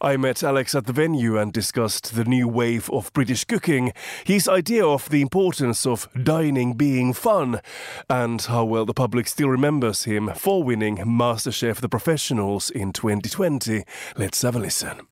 I 0.00 0.16
met 0.16 0.42
Alex 0.42 0.74
at 0.74 0.86
the 0.86 0.94
venue 0.94 1.36
and 1.36 1.52
discussed 1.52 2.14
the 2.14 2.24
new 2.24 2.48
wave 2.48 2.88
of 2.88 3.12
British 3.12 3.44
cooking, 3.44 3.92
his 4.24 4.48
idea 4.48 4.86
of 4.86 5.10
the 5.10 5.20
importance 5.20 5.84
of 5.84 6.08
dining 6.24 6.72
being 6.72 7.12
fun, 7.12 7.60
and 8.08 8.40
how 8.40 8.64
well 8.64 8.86
the 8.86 8.94
public 8.94 9.28
still 9.28 9.50
remembers 9.50 10.04
him 10.04 10.30
for 10.34 10.64
winning 10.64 10.96
MasterChef 10.96 11.82
The 11.82 11.88
Professionals 11.90 12.70
in 12.70 12.94
20. 12.94 13.09
2020. 13.18 13.84
Let's 14.16 14.42
have 14.42 14.56
a 14.56 14.58
listen. 14.58 15.06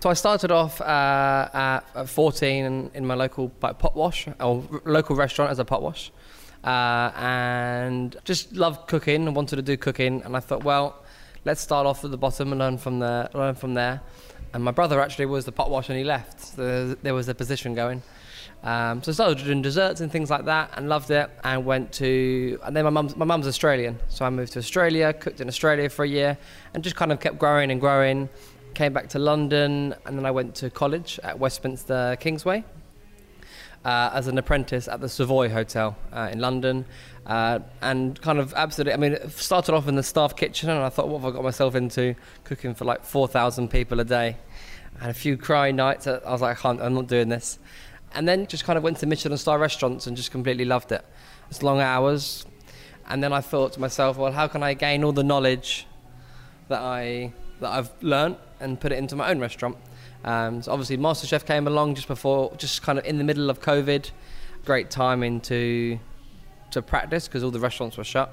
So 0.00 0.10
I 0.10 0.14
started 0.14 0.50
off 0.50 0.80
uh, 0.80 1.48
at 1.94 2.08
14 2.08 2.90
in, 2.92 3.06
my 3.06 3.14
local 3.14 3.50
pot 3.50 3.94
wash 3.94 4.26
or 4.40 4.64
local 4.84 5.14
restaurant 5.14 5.52
as 5.52 5.60
a 5.60 5.64
pot 5.64 5.80
wash, 5.80 6.10
uh, 6.64 7.12
and 7.14 8.16
just 8.24 8.52
loved 8.52 8.88
cooking 8.88 9.28
and 9.28 9.36
wanted 9.36 9.56
to 9.56 9.62
do 9.62 9.76
cooking. 9.76 10.22
And 10.24 10.36
I 10.36 10.40
thought, 10.40 10.64
well, 10.64 11.04
let's 11.44 11.60
start 11.60 11.86
off 11.86 12.04
at 12.04 12.10
the 12.10 12.16
bottom 12.16 12.50
and 12.50 12.58
learn 12.58 12.78
from 12.78 12.98
there. 12.98 13.28
Learn 13.32 13.54
from 13.54 13.74
there. 13.74 14.00
And 14.52 14.64
my 14.64 14.72
brother 14.72 15.00
actually 15.00 15.26
was 15.26 15.44
the 15.44 15.52
pot 15.52 15.70
wash 15.70 15.88
and 15.88 15.96
he 15.96 16.04
left. 16.04 16.40
So 16.40 16.94
there 16.94 17.14
was 17.14 17.28
a 17.28 17.34
position 17.34 17.74
going. 17.74 18.02
Um, 18.64 19.02
so 19.02 19.10
I 19.10 19.14
started 19.14 19.44
doing 19.44 19.60
desserts 19.60 20.00
and 20.00 20.10
things 20.10 20.30
like 20.30 20.44
that, 20.44 20.70
and 20.76 20.88
loved 20.88 21.10
it. 21.10 21.30
And 21.42 21.64
went 21.64 21.92
to, 21.94 22.58
and 22.64 22.76
then 22.76 22.84
my 22.84 22.90
mum's 22.90 23.16
my 23.16 23.24
mum's 23.24 23.46
Australian, 23.46 23.98
so 24.08 24.24
I 24.24 24.30
moved 24.30 24.52
to 24.52 24.60
Australia, 24.60 25.12
cooked 25.12 25.40
in 25.40 25.48
Australia 25.48 25.88
for 25.88 26.04
a 26.04 26.08
year, 26.08 26.38
and 26.74 26.84
just 26.84 26.96
kind 26.96 27.10
of 27.10 27.20
kept 27.20 27.38
growing 27.38 27.70
and 27.70 27.80
growing. 27.80 28.28
Came 28.74 28.92
back 28.92 29.08
to 29.10 29.18
London, 29.18 29.94
and 30.06 30.16
then 30.16 30.24
I 30.24 30.30
went 30.30 30.54
to 30.56 30.70
college 30.70 31.20
at 31.22 31.38
Westminster 31.38 32.16
Kingsway 32.20 32.64
uh, 33.84 34.10
as 34.14 34.28
an 34.28 34.38
apprentice 34.38 34.88
at 34.88 35.00
the 35.00 35.08
Savoy 35.08 35.48
Hotel 35.48 35.96
uh, 36.12 36.30
in 36.32 36.38
London, 36.38 36.84
uh, 37.26 37.58
and 37.80 38.20
kind 38.22 38.38
of 38.38 38.54
absolutely. 38.54 38.92
I 38.94 38.96
mean, 38.96 39.28
started 39.30 39.74
off 39.74 39.88
in 39.88 39.96
the 39.96 40.02
staff 40.02 40.36
kitchen, 40.36 40.70
and 40.70 40.78
I 40.78 40.88
thought, 40.88 41.08
what 41.08 41.20
have 41.20 41.32
I 41.32 41.34
got 41.34 41.42
myself 41.42 41.74
into? 41.74 42.14
Cooking 42.44 42.74
for 42.74 42.84
like 42.84 43.04
four 43.04 43.26
thousand 43.26 43.68
people 43.68 43.98
a 44.00 44.04
day, 44.04 44.36
and 45.00 45.10
a 45.10 45.14
few 45.14 45.36
crying 45.36 45.76
nights. 45.76 46.06
I 46.06 46.20
was 46.24 46.40
like, 46.40 46.58
I 46.58 46.60
can't, 46.60 46.80
I'm 46.80 46.94
not 46.94 47.08
doing 47.08 47.28
this 47.28 47.58
and 48.14 48.26
then 48.28 48.46
just 48.46 48.64
kind 48.64 48.76
of 48.76 48.82
went 48.82 48.98
to 48.98 49.06
Michelin 49.06 49.36
star 49.38 49.58
restaurants 49.58 50.06
and 50.06 50.16
just 50.16 50.30
completely 50.30 50.64
loved 50.64 50.92
it. 50.92 51.04
It's 51.50 51.62
long 51.62 51.80
hours, 51.80 52.46
and 53.08 53.22
then 53.22 53.32
I 53.32 53.40
thought 53.40 53.72
to 53.74 53.80
myself, 53.80 54.16
well, 54.16 54.32
how 54.32 54.48
can 54.48 54.62
I 54.62 54.74
gain 54.74 55.04
all 55.04 55.12
the 55.12 55.24
knowledge 55.24 55.86
that 56.68 56.80
I 56.80 57.32
that 57.60 57.70
I've 57.70 57.90
learnt 58.02 58.38
and 58.60 58.80
put 58.80 58.92
it 58.92 58.98
into 58.98 59.16
my 59.16 59.30
own 59.30 59.40
restaurant? 59.40 59.76
Um, 60.24 60.62
so 60.62 60.72
obviously, 60.72 60.98
MasterChef 60.98 61.44
came 61.46 61.66
along 61.66 61.96
just 61.96 62.08
before, 62.08 62.54
just 62.56 62.82
kind 62.82 62.98
of 62.98 63.04
in 63.04 63.18
the 63.18 63.24
middle 63.24 63.50
of 63.50 63.60
COVID, 63.60 64.10
great 64.64 64.90
timing 64.90 65.40
to 65.42 65.98
to 66.70 66.82
practice 66.82 67.28
because 67.28 67.42
all 67.44 67.50
the 67.50 67.60
restaurants 67.60 67.96
were 67.96 68.04
shut. 68.04 68.32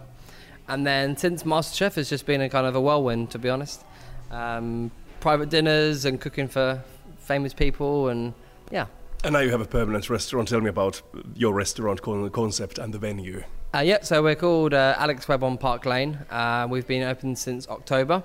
And 0.67 0.85
then 0.85 1.17
since 1.17 1.43
MasterChef, 1.43 1.95
has 1.95 2.09
just 2.09 2.25
been 2.25 2.41
a 2.41 2.49
kind 2.49 2.67
of 2.67 2.75
a 2.75 2.81
whirlwind, 2.81 3.31
to 3.31 3.39
be 3.39 3.49
honest. 3.49 3.83
Um, 4.29 4.91
private 5.19 5.49
dinners 5.49 6.05
and 6.05 6.21
cooking 6.21 6.47
for 6.47 6.83
famous 7.17 7.53
people, 7.53 8.09
and 8.09 8.33
yeah. 8.71 8.85
And 9.21 9.33
now 9.33 9.39
you 9.39 9.51
have 9.51 9.59
a 9.59 9.65
permanent 9.65 10.09
restaurant. 10.09 10.47
Tell 10.47 10.61
me 10.61 10.69
about 10.69 11.01
your 11.35 11.53
restaurant 11.53 12.01
concept 12.01 12.77
and 12.77 12.93
the 12.93 12.99
venue. 12.99 13.43
Uh, 13.75 13.79
yeah, 13.79 14.01
so 14.01 14.23
we're 14.23 14.35
called 14.35 14.73
uh, 14.73 14.95
Alex 14.97 15.27
Webb 15.27 15.43
on 15.43 15.57
Park 15.57 15.85
Lane. 15.85 16.17
Uh, 16.29 16.65
we've 16.69 16.87
been 16.87 17.03
open 17.03 17.35
since 17.35 17.67
October. 17.67 18.23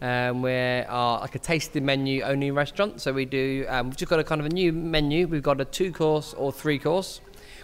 Um, 0.00 0.42
we're 0.42 0.86
like 0.88 1.34
a 1.34 1.40
tasting 1.40 1.84
menu 1.84 2.22
only 2.22 2.52
restaurant. 2.52 3.00
So 3.00 3.12
we 3.12 3.24
do, 3.24 3.66
um, 3.68 3.88
we've 3.88 3.96
just 3.96 4.08
got 4.08 4.20
a 4.20 4.24
kind 4.24 4.40
of 4.40 4.46
a 4.46 4.50
new 4.50 4.72
menu. 4.72 5.26
We've 5.26 5.42
got 5.42 5.60
a 5.60 5.64
two 5.64 5.90
course 5.90 6.32
or 6.34 6.52
three 6.52 6.78
course, 6.78 7.20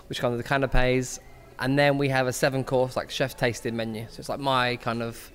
which 0.08 0.18
kind 0.18 0.32
of 0.32 0.38
the 0.38 0.44
canapes, 0.44 1.20
and 1.60 1.78
then 1.78 1.98
we 1.98 2.08
have 2.08 2.26
a 2.26 2.32
seven 2.32 2.64
course 2.64 2.96
like 2.96 3.10
chef 3.10 3.36
tasting 3.36 3.76
menu. 3.76 4.06
So 4.10 4.18
it's 4.18 4.28
like 4.28 4.40
my 4.40 4.74
kind 4.76 5.02
of 5.02 5.30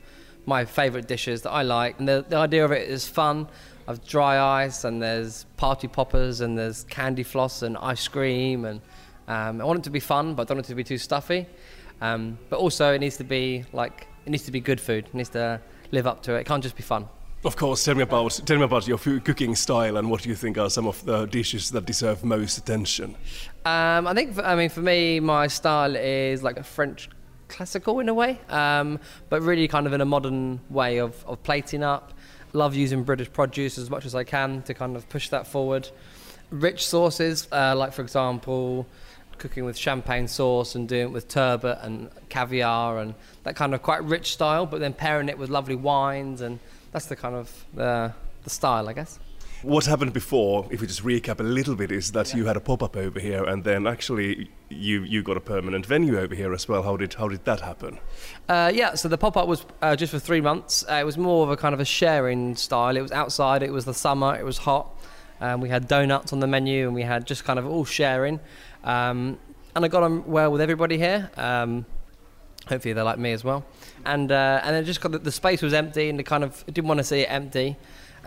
my 0.46 0.66
favourite 0.66 1.08
dishes 1.08 1.44
that 1.44 1.51
I 1.51 1.62
like. 1.62 1.98
And 2.00 2.10
the, 2.10 2.25
the 2.27 2.38
idea 2.38 2.66
of 2.66 2.72
it 2.72 2.89
is 2.89 3.08
fun. 3.08 3.48
Of 3.88 4.06
dry 4.06 4.63
ice 4.65 4.84
and 4.84 5.01
there's 5.01 5.46
party 5.56 5.88
poppers 5.88 6.41
and 6.41 6.58
there's 6.58 6.84
candy 6.86 7.24
floss 7.24 7.62
and 7.62 7.77
ice 7.77 8.08
cream 8.08 8.65
and 8.65 8.82
um, 9.27 9.62
I 9.62 9.65
want 9.65 9.79
it 9.79 9.84
to 9.84 9.89
be 9.89 10.00
fun, 10.00 10.36
but 10.36 10.44
I 10.44 10.46
don't 10.46 10.58
want 10.58 10.67
it 10.67 10.70
to 10.70 10.75
be 10.75 10.84
too 10.84 10.98
stuffy. 10.98 11.48
Um, 12.01 12.38
but 12.50 12.60
also, 12.60 12.94
it 12.94 13.00
needs 13.00 13.17
to 13.17 13.24
be 13.24 13.65
like 13.74 14.08
it 14.25 14.29
needs 14.29 14.44
to 14.44 14.51
be 14.51 14.60
good 14.60 14.79
food. 14.79 15.06
It 15.06 15.13
needs 15.13 15.29
to 15.29 15.60
live 15.91 16.08
up 16.08 16.22
to 16.24 16.36
it. 16.36 16.41
It 16.41 16.46
can't 16.46 16.63
just 16.63 16.75
be 16.75 16.84
fun. 16.84 17.08
Of 17.44 17.56
course, 17.56 17.84
tell 17.84 17.96
me 17.96 18.03
about 18.03 18.39
tell 18.46 18.58
me 18.58 18.63
about 18.63 18.88
your 18.88 18.98
food 18.98 19.25
cooking 19.25 19.56
style 19.56 19.98
and 19.98 20.10
what 20.10 20.24
do 20.24 20.29
you 20.29 20.36
think 20.36 20.58
are 20.58 20.70
some 20.70 20.88
of 20.88 21.03
the 21.06 21.25
dishes 21.25 21.72
that 21.72 21.86
deserve 21.86 22.24
most 22.24 22.58
attention. 22.58 23.15
Um, 23.65 24.08
I 24.08 24.13
think, 24.13 24.34
for, 24.34 24.44
I 24.44 24.56
mean, 24.56 24.70
for 24.70 24.82
me, 24.82 25.20
my 25.20 25.48
style 25.48 25.96
is 25.96 26.41
like 26.41 26.58
a 26.58 26.63
French 26.63 27.10
classical 27.48 28.00
in 28.00 28.10
a 28.10 28.13
way, 28.13 28.39
um, 28.50 29.00
but 29.29 29.41
really 29.41 29.67
kind 29.67 29.88
of 29.88 29.94
in 29.94 30.01
a 30.01 30.06
modern 30.06 30.60
way 30.70 30.98
of, 31.00 31.24
of 31.25 31.41
plating 31.44 31.84
up. 31.84 32.13
Love 32.54 32.75
using 32.75 33.04
British 33.04 33.32
produce 33.32 33.77
as 33.77 33.89
much 33.89 34.06
as 34.06 34.16
I 34.16 34.24
can 34.24 34.62
to 34.63 34.74
kind 34.74 34.96
of 34.96 35.08
push 35.10 35.30
that 35.30 35.48
forward. 35.48 35.89
Rich 36.50 36.88
sauces, 36.88 37.48
uh, 37.51 37.75
like 37.75 37.94
for 37.94 38.01
example, 38.01 38.88
cooking 39.38 39.66
with 39.66 39.77
champagne 39.77 40.27
sauce 40.27 40.75
and 40.75 40.88
doing 40.88 41.04
it 41.04 41.12
with 41.12 41.27
turbot 41.27 41.80
and 41.82 42.10
caviar 42.30 43.00
and 43.00 43.13
that 43.44 43.56
kind 43.56 43.74
of 43.74 43.82
quite 43.82 44.04
rich 44.04 44.34
style, 44.34 44.66
but 44.66 44.80
then 44.80 44.94
pairing 44.94 45.30
it 45.30 45.38
with 45.38 45.50
lovely 45.50 45.75
wines 45.75 46.42
and 46.42 46.60
that's 46.92 47.06
the 47.06 47.16
kind 47.16 47.36
of 47.36 47.66
uh, 47.77 48.10
the 48.44 48.50
style, 48.50 48.89
I 48.89 48.94
guess. 48.94 49.20
What 49.64 49.86
happened 49.86 50.14
before, 50.14 50.68
if 50.70 50.82
we 50.82 50.88
just 50.88 51.04
recap 51.04 51.40
a 51.40 51.44
little 51.44 51.76
bit, 51.76 51.92
is 51.92 52.12
that 52.12 52.34
you 52.34 52.46
had 52.46 52.56
a 52.56 52.60
pop 52.60 52.84
up 52.84 52.96
over 52.96 53.20
here, 53.20 53.44
and 53.44 53.64
then 53.64 53.88
actually 53.88 54.52
you 54.70 55.02
you 55.02 55.24
got 55.24 55.36
a 55.36 55.40
permanent 55.40 55.86
venue 55.86 56.20
over 56.20 56.36
here 56.36 56.54
as 56.54 56.68
well. 56.68 56.84
How 56.84 56.96
did 56.96 57.16
how 57.16 57.28
did 57.28 57.44
that 57.46 57.62
happen? 57.62 57.98
Uh, 58.48 58.72
yeah, 58.74 58.94
so 58.94 59.08
the 59.08 59.18
pop 59.18 59.36
up 59.36 59.48
was 59.48 59.66
uh, 59.82 59.96
just 59.96 60.12
for 60.12 60.20
three 60.20 60.42
months. 60.42 60.86
Uh, 60.88 60.96
it 60.96 61.06
was 61.06 61.18
more 61.18 61.44
of 61.44 61.50
a 61.50 61.58
kind 61.58 61.74
of 61.74 61.80
a 61.80 61.86
sharing 61.86 62.56
style. 62.56 62.96
It 62.96 63.02
was 63.02 63.12
outside. 63.12 63.64
It 63.64 63.72
was 63.72 63.86
the 63.86 63.96
summer. 63.96 64.36
It 64.36 64.46
was 64.46 64.60
hot. 64.60 64.96
Um, 65.42 65.60
we 65.62 65.70
had 65.70 65.88
donuts 65.88 66.34
on 66.34 66.40
the 66.40 66.48
menu, 66.48 66.86
and 66.86 66.94
we 66.94 67.02
had 67.02 67.26
just 67.26 67.44
kind 67.44 67.58
of 67.58 67.66
all 67.66 67.84
sharing. 67.84 68.40
Um, 68.84 69.40
and 69.76 69.84
I 69.84 69.88
got 69.88 70.04
on 70.04 70.26
well 70.28 70.52
with 70.52 70.62
everybody 70.62 71.00
here. 71.00 71.32
Um, 71.36 71.86
hopefully 72.68 72.94
they're 72.94 73.04
like 73.04 73.20
me 73.20 73.32
as 73.32 73.44
well. 73.44 73.66
And 74.06 74.32
uh, 74.32 74.62
and 74.64 74.76
then 74.76 74.86
just 74.86 75.02
got 75.02 75.12
the, 75.14 75.20
the, 75.20 75.32
space 75.32 75.64
was 75.64 75.74
empty, 75.74 76.10
and 76.10 76.20
they 76.20 76.24
kind 76.24 76.44
of 76.44 76.64
didn't 76.68 76.88
want 76.88 77.00
to 77.00 77.04
see 77.04 77.22
it 77.22 77.32
empty. 77.32 77.76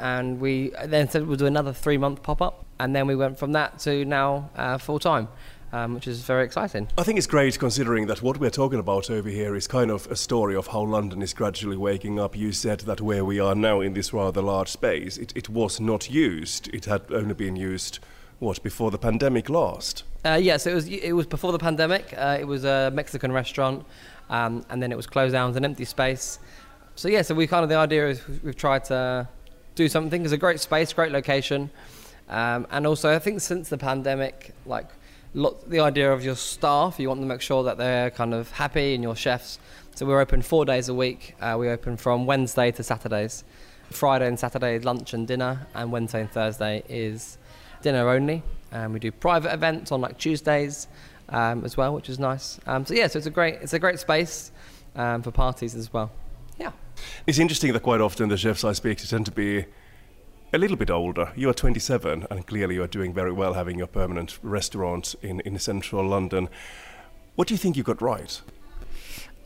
And 0.01 0.41
we 0.41 0.73
then 0.87 1.09
said 1.09 1.27
we'll 1.27 1.37
do 1.37 1.47
another 1.47 1.73
three 1.73 1.99
month 1.99 2.23
pop 2.23 2.41
up, 2.41 2.65
and 2.79 2.97
then 2.97 3.07
we 3.07 3.15
went 3.15 3.39
from 3.39 3.53
that 3.53 3.79
to 3.81 4.05
now 4.05 4.51
uh, 4.57 4.79
full 4.79 4.99
time. 4.99 5.29
Um, 5.73 5.95
which 5.95 6.09
is 6.09 6.23
very 6.23 6.45
exciting. 6.45 6.89
I 6.99 7.05
think 7.05 7.17
it's 7.17 7.29
great 7.29 7.57
considering 7.57 8.09
that 8.09 8.23
what 8.23 8.41
we're 8.41 8.51
talking 8.51 8.81
about 8.81 9.09
over 9.09 9.29
here 9.29 9.55
is 9.55 9.69
kind 9.69 9.93
of 9.93 10.05
a 10.11 10.17
story 10.17 10.57
of 10.57 10.67
how 10.67 10.81
London 10.81 11.23
is 11.23 11.33
gradually 11.33 11.77
waking 11.77 12.19
up. 12.19 12.37
You 12.37 12.51
said 12.51 12.81
that 12.81 13.01
where 13.01 13.25
we 13.25 13.39
are 13.39 13.55
now 13.55 13.81
in 13.81 13.95
this 13.95 14.13
rather 14.13 14.43
large 14.43 14.67
space, 14.67 15.17
it, 15.17 15.33
it 15.37 15.49
was 15.49 15.79
not 15.79 16.11
used. 16.11 16.67
It 16.75 16.87
had 16.87 17.03
only 17.13 17.35
been 17.35 17.55
used, 17.55 18.01
what, 18.41 18.61
before 18.65 18.91
the 18.91 18.99
pandemic 18.99 19.49
last? 19.49 20.03
Uh, 20.25 20.41
yes, 20.43 20.67
it 20.67 20.75
was. 20.75 20.89
It 20.89 21.13
was 21.13 21.29
before 21.29 21.53
the 21.53 21.59
pandemic. 21.61 22.15
Uh, 22.17 22.37
it 22.41 22.49
was 22.49 22.65
a 22.65 22.91
Mexican 22.93 23.31
restaurant, 23.31 23.87
um, 24.29 24.65
and 24.71 24.83
then 24.83 24.91
it 24.91 24.97
was 24.97 25.07
closed 25.07 25.35
down 25.35 25.51
as 25.51 25.57
an 25.57 25.65
empty 25.65 25.85
space. 25.85 26.41
So 26.97 27.07
yeah, 27.07 27.23
so 27.23 27.33
we 27.33 27.47
kind 27.47 27.63
of 27.63 27.69
the 27.69 27.77
idea 27.77 28.09
is 28.09 28.21
we've 28.43 28.57
tried 28.57 28.87
to 28.87 29.29
do 29.81 29.89
something. 29.89 30.25
It's 30.25 30.33
a 30.33 30.37
great 30.37 30.61
space, 30.61 30.93
great 30.93 31.11
location, 31.11 31.71
um, 32.29 32.67
and 32.71 32.87
also 32.87 33.15
I 33.15 33.19
think 33.19 33.41
since 33.41 33.71
the 33.71 33.79
pandemic, 33.79 34.53
like 34.67 34.89
lot, 35.33 35.71
the 35.71 35.81
idea 35.81 36.13
of 36.13 36.23
your 36.23 36.37
staff, 36.37 37.01
you 37.01 37.09
want 37.09 37.23
to 37.23 37.27
make 37.27 37.41
sure 37.41 37.63
that 37.65 37.79
they're 37.79 38.11
kind 38.11 38.35
of 38.35 38.51
happy 38.51 38.95
and 38.95 39.03
your 39.03 39.17
chefs. 39.17 39.59
So 39.95 40.05
we're 40.05 40.21
open 40.21 40.43
four 40.43 40.67
days 40.67 40.91
a 40.91 40.95
week. 40.95 41.35
Uh, 41.41 41.57
we 41.59 41.71
open 41.71 41.97
from 41.97 42.27
Wednesday 42.27 42.71
to 42.73 42.83
Saturdays. 42.83 43.43
Friday 43.91 44.29
and 44.29 44.39
Saturday 44.39 44.79
lunch 44.79 45.15
and 45.15 45.27
dinner, 45.27 45.67
and 45.75 45.91
Wednesday 45.91 46.21
and 46.21 46.31
Thursday 46.31 46.83
is 46.87 47.39
dinner 47.81 48.07
only. 48.11 48.43
And 48.73 48.93
we 48.93 49.01
do 49.01 49.11
private 49.11 49.53
events 49.55 49.91
on 49.93 50.03
like 50.03 50.19
Tuesdays 50.19 50.89
um, 51.31 51.65
as 51.65 51.79
well, 51.79 51.95
which 51.95 52.11
is 52.11 52.19
nice. 52.19 52.61
Um, 52.67 52.85
so 52.85 52.93
yeah, 52.93 53.07
so 53.07 53.17
it's 53.17 53.27
a 53.27 53.31
great 53.31 53.55
it's 53.63 53.73
a 53.73 53.79
great 53.79 53.99
space 53.99 54.53
um, 54.95 55.23
for 55.23 55.31
parties 55.31 55.75
as 55.75 55.91
well. 55.91 56.11
It's 57.27 57.39
interesting 57.39 57.73
that 57.73 57.83
quite 57.83 58.01
often 58.01 58.29
the 58.29 58.37
chefs 58.37 58.65
I 58.65 58.73
speak 58.73 58.99
to 58.99 59.09
tend 59.09 59.27
to 59.27 59.33
be 59.33 59.67
a 60.53 60.59
little 60.59 60.77
bit 60.77 60.91
older. 60.91 61.33
You 61.37 61.49
are 61.49 61.55
27, 61.55 62.27
and 62.31 62.47
clearly 62.47 62.75
you 62.75 62.83
are 62.83 62.89
doing 62.89 63.13
very 63.13 63.33
well 63.33 63.55
having 63.55 63.79
your 63.79 63.87
permanent 63.87 64.39
restaurant 64.43 65.15
in, 65.23 65.41
in 65.41 65.59
central 65.59 66.05
London. 66.05 66.49
What 67.37 67.49
do 67.49 67.55
you 67.55 67.59
think 67.59 67.77
you 67.77 67.83
got 67.83 68.03
right? 68.03 68.41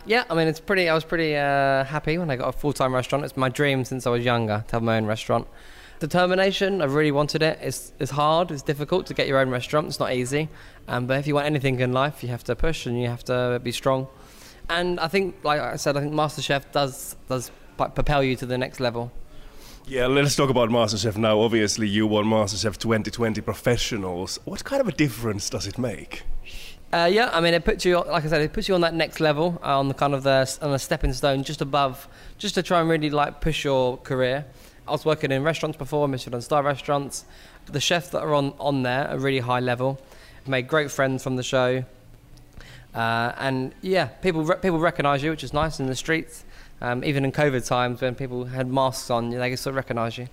Yeah, 0.06 0.24
I 0.28 0.34
mean, 0.34 0.48
it's 0.48 0.60
pretty. 0.60 0.88
I 0.88 0.94
was 0.94 1.04
pretty 1.04 1.34
uh, 1.36 1.84
happy 1.84 2.18
when 2.18 2.30
I 2.30 2.36
got 2.36 2.48
a 2.48 2.58
full 2.58 2.72
time 2.72 2.94
restaurant. 2.94 3.24
It's 3.24 3.36
my 3.36 3.48
dream 3.48 3.84
since 3.84 4.06
I 4.06 4.10
was 4.10 4.24
younger 4.24 4.64
to 4.68 4.76
have 4.76 4.82
my 4.82 4.96
own 4.96 5.06
restaurant 5.06 5.46
determination. 5.98 6.82
I've 6.82 6.94
really 6.94 7.12
wanted 7.12 7.42
it. 7.42 7.58
It's, 7.62 7.92
it's 7.98 8.10
hard, 8.10 8.50
it's 8.50 8.62
difficult 8.62 9.06
to 9.06 9.14
get 9.14 9.26
your 9.26 9.38
own 9.38 9.50
restaurant, 9.50 9.86
it's 9.86 10.00
not 10.00 10.12
easy. 10.12 10.48
Um, 10.88 11.06
but 11.06 11.18
if 11.18 11.26
you 11.26 11.34
want 11.34 11.46
anything 11.46 11.80
in 11.80 11.92
life, 11.92 12.22
you 12.22 12.28
have 12.30 12.44
to 12.44 12.56
push 12.56 12.86
and 12.86 13.00
you 13.00 13.08
have 13.08 13.24
to 13.24 13.60
be 13.62 13.72
strong. 13.72 14.06
And 14.68 14.98
I 14.98 15.08
think, 15.08 15.36
like 15.44 15.60
I 15.60 15.76
said, 15.76 15.96
I 15.96 16.00
think 16.00 16.12
MasterChef 16.12 16.72
does, 16.72 17.16
does 17.28 17.50
propel 17.76 18.22
you 18.22 18.36
to 18.36 18.46
the 18.46 18.58
next 18.58 18.80
level. 18.80 19.12
Yeah, 19.86 20.06
let's 20.06 20.34
talk 20.34 20.48
about 20.48 20.70
MasterChef 20.70 21.16
now. 21.16 21.40
Obviously, 21.40 21.86
you 21.86 22.06
won 22.06 22.24
MasterChef 22.24 22.78
2020 22.78 23.42
Professionals. 23.42 24.38
What 24.44 24.64
kind 24.64 24.80
of 24.80 24.88
a 24.88 24.92
difference 24.92 25.50
does 25.50 25.66
it 25.66 25.76
make? 25.76 26.22
Uh, 26.90 27.06
yeah, 27.12 27.28
I 27.32 27.40
mean, 27.40 27.54
it 27.54 27.64
puts 27.64 27.84
you, 27.84 27.96
like 27.96 28.24
I 28.24 28.28
said, 28.28 28.40
it 28.40 28.52
puts 28.52 28.68
you 28.68 28.74
on 28.74 28.80
that 28.82 28.94
next 28.94 29.20
level, 29.20 29.60
uh, 29.62 29.78
on 29.78 29.88
the 29.88 29.94
kind 29.94 30.14
of 30.14 30.22
the 30.22 30.58
on 30.62 30.72
a 30.72 30.78
stepping 30.78 31.12
stone, 31.12 31.42
just 31.42 31.60
above, 31.60 32.08
just 32.38 32.54
to 32.54 32.62
try 32.62 32.80
and 32.80 32.88
really 32.88 33.10
like 33.10 33.40
push 33.40 33.64
your 33.64 33.96
career. 33.98 34.46
I 34.86 34.92
was 34.92 35.04
working 35.04 35.32
in 35.32 35.42
restaurants 35.42 35.76
before, 35.76 36.06
Michelin 36.08 36.40
star 36.40 36.62
restaurants. 36.62 37.24
The 37.66 37.80
chefs 37.80 38.08
that 38.10 38.22
are 38.22 38.32
on, 38.32 38.54
on 38.60 38.84
there 38.84 39.08
are 39.08 39.18
really 39.18 39.40
high 39.40 39.60
level. 39.60 40.00
Made 40.46 40.68
great 40.68 40.90
friends 40.90 41.22
from 41.22 41.36
the 41.36 41.42
show. 41.42 41.84
Uh, 42.94 43.32
and 43.38 43.74
yeah, 43.82 44.06
people 44.06 44.44
re- 44.44 44.56
people 44.56 44.78
recognise 44.78 45.22
you, 45.22 45.30
which 45.30 45.44
is 45.44 45.52
nice 45.52 45.80
in 45.80 45.86
the 45.86 45.96
streets. 45.96 46.44
Um, 46.80 47.02
even 47.04 47.24
in 47.24 47.32
COVID 47.32 47.66
times 47.66 48.00
when 48.00 48.14
people 48.14 48.44
had 48.44 48.68
masks 48.68 49.10
on, 49.10 49.30
they 49.30 49.50
could 49.50 49.58
sort 49.58 49.72
of 49.72 49.76
recognise 49.76 50.18
you. 50.18 50.28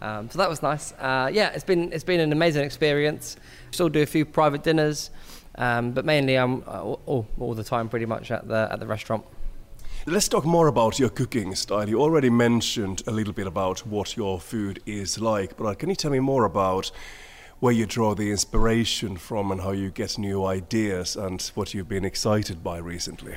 Um, 0.00 0.30
so 0.30 0.38
that 0.38 0.48
was 0.48 0.62
nice. 0.62 0.92
Uh, 0.92 1.30
yeah, 1.32 1.50
it's 1.50 1.64
been 1.64 1.92
it's 1.92 2.04
been 2.04 2.20
an 2.20 2.32
amazing 2.32 2.64
experience. 2.64 3.36
Still 3.70 3.88
do 3.88 4.02
a 4.02 4.06
few 4.06 4.24
private 4.24 4.62
dinners, 4.62 5.10
um, 5.56 5.92
but 5.92 6.04
mainly 6.04 6.36
I'm 6.36 6.62
uh, 6.66 6.82
all, 6.82 7.26
all 7.38 7.54
the 7.54 7.64
time 7.64 7.88
pretty 7.88 8.06
much 8.06 8.30
at 8.30 8.48
the 8.48 8.68
at 8.70 8.80
the 8.80 8.86
restaurant. 8.86 9.24
Let's 10.08 10.28
talk 10.28 10.44
more 10.44 10.68
about 10.68 11.00
your 11.00 11.08
cooking 11.08 11.54
style. 11.56 11.88
You 11.88 12.00
already 12.00 12.30
mentioned 12.30 13.02
a 13.08 13.10
little 13.10 13.32
bit 13.32 13.48
about 13.48 13.80
what 13.84 14.16
your 14.16 14.38
food 14.38 14.80
is 14.86 15.20
like, 15.20 15.56
but 15.56 15.80
can 15.80 15.88
you 15.88 15.96
tell 15.96 16.12
me 16.12 16.20
more 16.20 16.44
about 16.44 16.92
where 17.60 17.72
you 17.72 17.86
draw 17.86 18.14
the 18.14 18.30
inspiration 18.30 19.16
from 19.16 19.50
and 19.50 19.62
how 19.62 19.72
you 19.72 19.90
get 19.90 20.18
new 20.18 20.44
ideas 20.44 21.16
and 21.16 21.40
what 21.54 21.72
you've 21.72 21.88
been 21.88 22.04
excited 22.04 22.62
by 22.62 22.78
recently? 22.78 23.36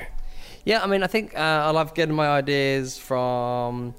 Yeah, 0.64 0.82
I 0.82 0.86
mean, 0.86 1.02
I 1.02 1.06
think 1.06 1.34
uh, 1.34 1.40
I 1.40 1.70
love 1.70 1.94
getting 1.94 2.14
my 2.14 2.28
ideas 2.28 2.98
from. 2.98 3.94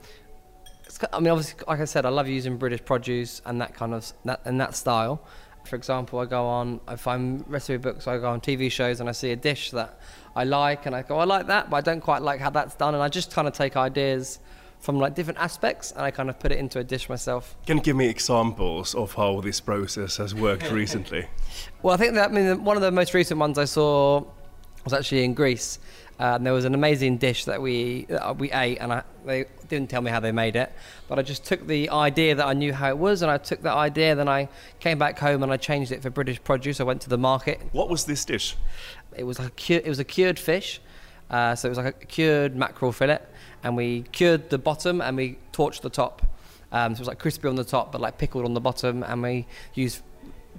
I 1.11 1.19
mean, 1.19 1.29
obviously, 1.29 1.63
like 1.67 1.79
I 1.79 1.85
said, 1.85 2.05
I 2.05 2.09
love 2.09 2.27
using 2.27 2.57
British 2.57 2.85
produce 2.85 3.41
and 3.45 3.59
that 3.59 3.73
kind 3.73 3.93
of 3.93 4.11
that 4.25 4.41
and 4.45 4.61
that 4.61 4.75
style. 4.75 5.25
For 5.65 5.75
example, 5.75 6.19
I 6.19 6.25
go 6.25 6.45
on, 6.45 6.79
I 6.87 6.95
find 6.95 7.43
recipe 7.47 7.77
books, 7.77 8.07
I 8.07 8.17
go 8.17 8.29
on 8.29 8.41
TV 8.41 8.71
shows, 8.71 8.99
and 8.99 9.07
I 9.07 9.11
see 9.11 9.31
a 9.31 9.35
dish 9.35 9.71
that 9.71 9.99
I 10.35 10.43
like, 10.43 10.85
and 10.85 10.95
I 10.95 11.01
go, 11.03 11.17
I 11.17 11.23
like 11.23 11.47
that, 11.47 11.69
but 11.69 11.77
I 11.77 11.81
don't 11.81 12.01
quite 12.01 12.21
like 12.21 12.39
how 12.39 12.49
that's 12.49 12.75
done, 12.75 12.93
and 12.95 13.03
I 13.03 13.09
just 13.09 13.31
kind 13.31 13.47
of 13.47 13.53
take 13.53 13.77
ideas 13.77 14.39
from 14.81 14.97
like 14.97 15.15
different 15.15 15.39
aspects 15.39 15.91
and 15.91 16.01
I 16.01 16.11
kind 16.11 16.29
of 16.29 16.39
put 16.39 16.51
it 16.51 16.57
into 16.57 16.79
a 16.79 16.83
dish 16.83 17.07
myself. 17.07 17.55
Can 17.65 17.77
you 17.77 17.83
give 17.83 17.95
me 17.95 18.07
examples 18.07 18.95
of 18.95 19.13
how 19.13 19.39
this 19.39 19.61
process 19.61 20.17
has 20.17 20.35
worked 20.35 20.69
recently? 20.71 21.27
Well, 21.83 21.93
I 21.93 21.97
think 21.97 22.15
that 22.15 22.31
I 22.31 22.33
mean 22.33 22.63
one 22.63 22.75
of 22.75 22.81
the 22.81 22.91
most 22.91 23.13
recent 23.13 23.39
ones 23.39 23.57
I 23.57 23.65
saw 23.65 24.25
was 24.83 24.93
actually 24.93 25.23
in 25.23 25.33
Greece. 25.33 25.79
Uh, 26.19 26.35
and 26.35 26.45
there 26.45 26.53
was 26.53 26.65
an 26.65 26.75
amazing 26.75 27.17
dish 27.17 27.45
that 27.45 27.59
we 27.59 28.05
that 28.07 28.37
we 28.37 28.51
ate, 28.51 28.77
and 28.77 28.93
I, 28.93 29.01
they 29.25 29.45
didn't 29.67 29.89
tell 29.89 30.03
me 30.03 30.11
how 30.11 30.19
they 30.19 30.31
made 30.31 30.55
it, 30.55 30.71
but 31.07 31.17
I 31.17 31.23
just 31.23 31.43
took 31.45 31.65
the 31.65 31.89
idea 31.89 32.35
that 32.35 32.45
I 32.45 32.53
knew 32.53 32.73
how 32.73 32.89
it 32.89 32.97
was, 32.97 33.23
and 33.23 33.31
I 33.31 33.39
took 33.39 33.63
that 33.63 33.73
idea, 33.73 34.13
then 34.13 34.29
I 34.29 34.47
came 34.79 34.99
back 34.99 35.17
home 35.17 35.41
and 35.41 35.51
I 35.51 35.57
changed 35.57 35.91
it 35.91 36.03
for 36.03 36.11
British 36.11 36.43
produce. 36.43 36.79
I 36.79 36.83
went 36.83 37.01
to 37.01 37.09
the 37.09 37.17
market. 37.17 37.59
What 37.71 37.89
was 37.89 38.05
this 38.05 38.23
dish? 38.23 38.55
It 39.17 39.23
was 39.23 39.39
like 39.39 39.47
a 39.47 39.51
cu- 39.51 39.81
it 39.83 39.89
was 39.89 39.97
a 39.97 40.03
cured 40.03 40.37
fish, 40.37 40.79
uh, 41.31 41.55
so 41.55 41.67
it 41.67 41.71
was 41.71 41.77
like 41.79 41.87
a 41.87 42.05
cured 42.05 42.55
mackerel 42.55 42.91
fillet, 42.91 43.19
and 43.63 43.75
we 43.75 44.03
cured 44.11 44.51
the 44.51 44.59
bottom 44.59 45.01
and 45.01 45.17
we 45.17 45.37
torched 45.53 45.81
the 45.81 45.89
top. 45.89 46.21
Um, 46.71 46.93
so 46.93 46.99
it 46.99 47.01
was 47.01 47.07
like 47.07 47.19
crispy 47.19 47.47
on 47.47 47.55
the 47.55 47.63
top, 47.63 47.91
but 47.91 47.99
like 47.99 48.19
pickled 48.19 48.45
on 48.45 48.53
the 48.53 48.61
bottom, 48.61 49.01
and 49.03 49.23
we 49.23 49.47
used 49.73 50.01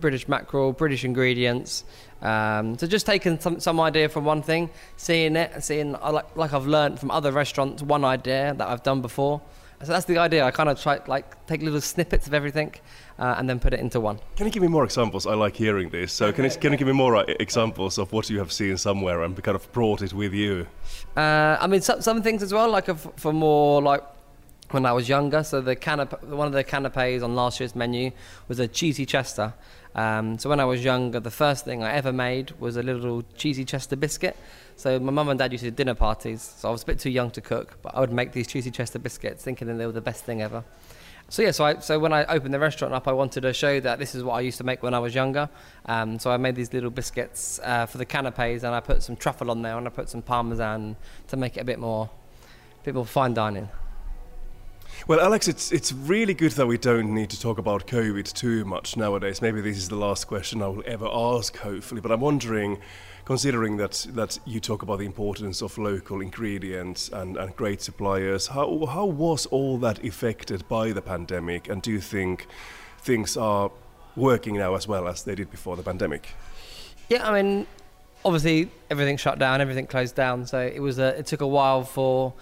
British 0.00 0.26
mackerel, 0.26 0.72
British 0.72 1.04
ingredients. 1.04 1.85
Um, 2.20 2.78
so 2.78 2.87
just 2.87 3.06
taking 3.06 3.38
some, 3.40 3.61
some 3.61 3.80
idea 3.80 4.08
from 4.08 4.24
one 4.24 4.42
thing, 4.42 4.70
seeing 4.96 5.37
it, 5.37 5.62
seeing 5.62 5.92
like, 5.92 6.37
like 6.37 6.52
I've 6.52 6.66
learned 6.66 6.98
from 6.98 7.11
other 7.11 7.32
restaurants 7.32 7.82
one 7.82 8.04
idea 8.04 8.54
that 8.56 8.66
I've 8.66 8.82
done 8.82 9.00
before. 9.00 9.40
So 9.83 9.92
that's 9.92 10.05
the 10.05 10.18
idea. 10.18 10.45
I 10.45 10.51
kind 10.51 10.68
of 10.68 10.81
try 10.81 11.01
like 11.07 11.47
take 11.47 11.61
little 11.62 11.81
snippets 11.81 12.27
of 12.27 12.35
everything 12.35 12.75
uh, 13.18 13.35
and 13.38 13.49
then 13.49 13.59
put 13.59 13.75
it 13.75 13.81
into 13.81 13.99
one. 14.01 14.18
Can 14.37 14.47
you 14.47 14.53
give 14.53 14.62
me 14.62 14.68
more 14.68 14.85
examples? 14.85 15.27
I 15.27 15.35
like 15.35 15.57
hearing 15.57 15.90
this. 15.90 16.12
So 16.12 16.33
can 16.33 16.45
you, 16.45 16.51
can 16.51 16.73
you 16.73 16.79
give 16.79 16.87
me 16.87 16.92
more 16.92 17.16
uh, 17.16 17.25
examples 17.40 17.99
of 17.99 18.12
what 18.12 18.31
you 18.31 18.38
have 18.38 18.53
seen 18.53 18.77
somewhere 18.77 19.23
and 19.23 19.40
kind 19.42 19.57
of 19.57 19.71
brought 19.73 20.03
it 20.03 20.12
with 20.12 20.33
you? 20.33 20.66
Uh, 21.16 21.57
I 21.61 21.66
mean, 21.66 21.81
some, 21.81 22.01
some 22.01 22.23
things 22.23 22.42
as 22.42 22.53
well, 22.53 22.71
like 22.71 22.88
a, 22.88 22.95
for 22.95 23.33
more 23.33 23.83
like 23.83 24.05
when 24.71 24.87
I 24.87 24.92
was 24.92 25.09
younger. 25.09 25.42
So 25.42 25.61
the 25.61 25.77
canap- 25.77 26.23
one 26.25 26.47
of 26.47 26.53
the 26.53 26.64
canapes 26.64 27.23
on 27.23 27.35
last 27.35 27.61
year's 27.61 27.75
menu 27.75 28.12
was 28.49 28.59
a 28.59 28.68
cheesy 28.68 29.05
Chester. 29.05 29.53
Um, 29.95 30.38
so 30.38 30.49
when 30.49 30.61
I 30.61 30.64
was 30.64 30.83
younger, 30.83 31.21
the 31.21 31.31
first 31.31 31.64
thing 31.64 31.83
I 31.83 31.92
ever 31.92 32.12
made 32.12 32.53
was 32.59 32.77
a 32.77 32.83
little 32.83 33.23
cheesy 33.37 33.64
Chester 33.64 33.97
biscuit. 33.97 34.37
So 34.83 34.99
my 34.99 35.12
mum 35.12 35.29
and 35.29 35.38
dad 35.38 35.53
used 35.53 35.62
to 35.62 35.71
do 35.71 35.77
dinner 35.77 35.95
parties, 35.95 36.42
so 36.59 36.68
I 36.68 36.73
was 36.73 36.83
a 36.83 36.87
bit 36.87 36.99
too 36.99 37.09
young 37.09 37.31
to 37.31 37.40
cook, 37.40 37.79
but 37.83 37.95
I 37.95 38.01
would 38.01 38.11
make 38.11 38.33
these 38.33 38.49
cheesy 38.49 38.73
Chester 38.73 38.99
biscuits, 38.99 39.45
thinking 39.45 39.68
that 39.68 39.75
they 39.75 39.87
were 39.87 39.92
the 39.92 40.01
best 40.01 40.25
thing 40.25 40.42
ever. 40.42 40.64
So 41.29 41.42
yeah, 41.42 41.53
so 41.53 41.64
I, 41.64 41.79
so 41.79 42.01
when 42.01 42.12
I 42.12 42.25
opened 42.25 42.53
the 42.53 42.59
restaurant 42.59 42.92
up, 42.92 43.07
I 43.07 43.12
wanted 43.12 43.42
to 43.42 43.53
show 43.53 43.79
that 43.79 44.01
this 44.01 44.16
is 44.16 44.25
what 44.25 44.33
I 44.33 44.40
used 44.40 44.59
to 44.59 44.64
make 44.64 44.83
when 44.83 44.92
I 44.92 44.99
was 44.99 45.14
younger. 45.14 45.49
Um, 45.87 46.18
so 46.18 46.33
I 46.33 46.37
made 46.37 46.57
these 46.57 46.73
little 46.73 46.90
biscuits 46.90 47.61
uh, 47.62 47.87
for 47.87 47.99
the 47.99 48.05
canapes, 48.05 48.64
and 48.64 48.75
I 48.75 48.81
put 48.81 49.05
some 49.05 49.14
truffle 49.14 49.53
on 49.53 49.62
there, 49.62 49.79
and 49.79 49.87
I 49.87 49.90
put 49.90 50.09
some 50.09 50.21
parmesan 50.21 50.97
to 51.29 51.37
make 51.37 51.57
it 51.57 51.61
a 51.61 51.64
bit 51.64 51.79
more, 51.79 52.11
a 52.81 52.85
bit 52.85 52.97
more 52.97 53.07
fine 53.07 53.35
dining. 53.35 53.68
Well, 55.07 55.21
Alex, 55.21 55.47
it's 55.47 55.71
it's 55.71 55.92
really 55.92 56.35
good 56.35 56.53
that 56.53 56.66
we 56.66 56.77
don't 56.77 57.14
need 57.14 57.31
to 57.31 57.40
talk 57.40 57.59
about 57.59 57.87
COVID 57.87 58.33
too 58.33 58.64
much 58.64 58.97
nowadays. 58.97 59.40
Maybe 59.40 59.61
this 59.61 59.77
is 59.77 59.88
the 59.88 59.97
last 59.97 60.27
question 60.27 60.61
I 60.61 60.66
will 60.66 60.83
ever 60.87 61.09
ask, 61.09 61.57
hopefully. 61.57 62.01
But 62.01 62.11
I'm 62.11 62.21
wondering, 62.21 62.79
considering 63.24 63.76
that 63.76 64.06
that 64.11 64.38
you 64.44 64.61
talk 64.61 64.82
about 64.82 64.98
the 64.98 65.06
importance 65.06 65.62
of 65.62 65.78
local 65.78 66.20
ingredients 66.20 67.08
and, 67.12 67.37
and 67.37 67.54
great 67.56 67.82
suppliers, 67.82 68.48
how 68.48 68.87
how 68.87 69.06
was 69.06 69.46
all 69.46 69.78
that 69.78 70.04
affected 70.04 70.66
by 70.68 70.92
the 70.92 71.02
pandemic? 71.02 71.68
And 71.68 71.82
do 71.82 71.90
you 71.90 72.00
think 72.00 72.46
things 72.98 73.37
are 73.37 73.70
working 74.16 74.56
now 74.56 74.74
as 74.74 74.87
well 74.87 75.08
as 75.08 75.22
they 75.22 75.35
did 75.35 75.50
before 75.50 75.76
the 75.76 75.82
pandemic? 75.82 76.28
Yeah, 77.08 77.28
I 77.28 77.42
mean, 77.42 77.66
obviously 78.24 78.70
everything 78.90 79.16
shut 79.16 79.38
down, 79.38 79.61
everything 79.61 79.87
closed 79.87 80.14
down, 80.14 80.46
so 80.46 80.61
it 80.61 80.80
was 80.80 80.98
a, 80.98 81.18
it 81.18 81.26
took 81.26 81.40
a 81.40 81.46
while 81.46 81.85
for 81.85 82.35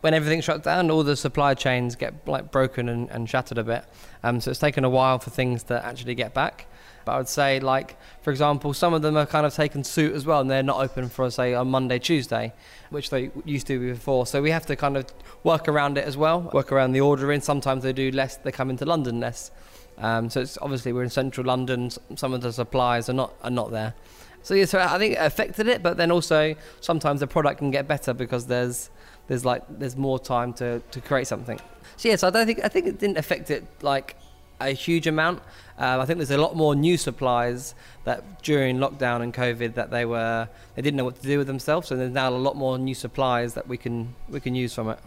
when 0.00 0.14
everything 0.14 0.40
shut 0.40 0.62
down, 0.62 0.90
all 0.90 1.02
the 1.02 1.16
supply 1.16 1.54
chains 1.54 1.96
get 1.96 2.14
like 2.28 2.52
broken 2.52 2.88
and, 2.88 3.10
and 3.10 3.28
shattered 3.28 3.58
a 3.58 3.64
bit. 3.64 3.84
Um, 4.22 4.40
so 4.40 4.50
it's 4.50 4.60
taken 4.60 4.84
a 4.84 4.90
while 4.90 5.18
for 5.18 5.30
things 5.30 5.64
to 5.64 5.84
actually 5.84 6.14
get 6.14 6.32
back. 6.34 6.66
But 7.06 7.12
I 7.12 7.18
would 7.18 7.28
say, 7.28 7.60
like 7.60 7.96
for 8.20 8.32
example, 8.32 8.74
some 8.74 8.92
of 8.92 9.00
them 9.00 9.16
are 9.16 9.24
kind 9.24 9.46
of 9.46 9.54
taken 9.54 9.84
suit 9.84 10.12
as 10.12 10.26
well, 10.26 10.40
and 10.40 10.50
they're 10.50 10.64
not 10.64 10.80
open 10.80 11.08
for 11.08 11.30
say 11.30 11.54
on 11.54 11.68
Monday, 11.68 12.00
Tuesday, 12.00 12.52
which 12.90 13.10
they 13.10 13.30
used 13.44 13.68
to 13.68 13.78
be 13.78 13.92
before. 13.92 14.26
So 14.26 14.42
we 14.42 14.50
have 14.50 14.66
to 14.66 14.74
kind 14.74 14.96
of 14.96 15.06
work 15.44 15.68
around 15.68 15.96
it 15.98 16.04
as 16.04 16.16
well, 16.16 16.50
work 16.52 16.72
around 16.72 16.92
the 16.92 17.00
ordering. 17.00 17.40
Sometimes 17.40 17.84
they 17.84 17.92
do 17.92 18.10
less; 18.10 18.36
they 18.36 18.50
come 18.50 18.70
into 18.70 18.84
London 18.84 19.20
less. 19.20 19.52
Um, 19.98 20.28
so 20.28 20.40
it's 20.40 20.58
obviously 20.60 20.92
we're 20.92 21.04
in 21.04 21.10
central 21.10 21.46
London. 21.46 21.90
Some 22.16 22.34
of 22.34 22.40
the 22.40 22.52
supplies 22.52 23.08
are 23.08 23.14
not 23.14 23.32
are 23.44 23.50
not 23.50 23.70
there. 23.70 23.94
So 24.42 24.54
yeah, 24.54 24.64
so 24.64 24.80
I 24.80 24.98
think 24.98 25.14
it 25.14 25.20
affected 25.20 25.68
it, 25.68 25.84
but 25.84 25.96
then 25.96 26.10
also 26.10 26.56
sometimes 26.80 27.20
the 27.20 27.28
product 27.28 27.58
can 27.58 27.70
get 27.70 27.86
better 27.86 28.14
because 28.14 28.46
there's 28.46 28.90
there's 29.28 29.44
like 29.44 29.62
there's 29.68 29.96
more 29.96 30.18
time 30.18 30.52
to, 30.54 30.80
to 30.90 31.00
create 31.00 31.28
something. 31.28 31.60
So 31.96 32.08
yes, 32.08 32.24
I 32.24 32.30
don't 32.30 32.46
think 32.46 32.64
I 32.64 32.68
think 32.68 32.86
it 32.86 32.98
didn't 32.98 33.16
affect 33.16 33.50
it 33.52 33.64
like 33.80 34.16
a 34.60 34.70
huge 34.70 35.06
amount. 35.06 35.40
Um, 35.78 36.00
I 36.00 36.06
think 36.06 36.18
there's 36.18 36.30
a 36.30 36.38
lot 36.38 36.56
more 36.56 36.74
new 36.74 36.96
supplies 36.96 37.74
that 38.04 38.42
during 38.42 38.78
lockdown 38.78 39.20
and 39.20 39.34
COVID 39.34 39.74
that 39.74 39.90
they 39.90 40.04
were 40.04 40.48
they 40.74 40.82
didn't 40.82 40.96
know 40.96 41.04
what 41.04 41.20
to 41.20 41.26
do 41.26 41.38
with 41.38 41.46
themselves, 41.46 41.88
so 41.88 41.96
there's 41.96 42.12
now 42.12 42.28
a 42.28 42.30
lot 42.30 42.56
more 42.56 42.78
new 42.78 42.94
supplies 42.94 43.54
that 43.54 43.68
we 43.68 43.76
can 43.76 44.14
we 44.28 44.40
can 44.40 44.54
use 44.54 44.72
from 44.72 44.88
it. 44.88 44.98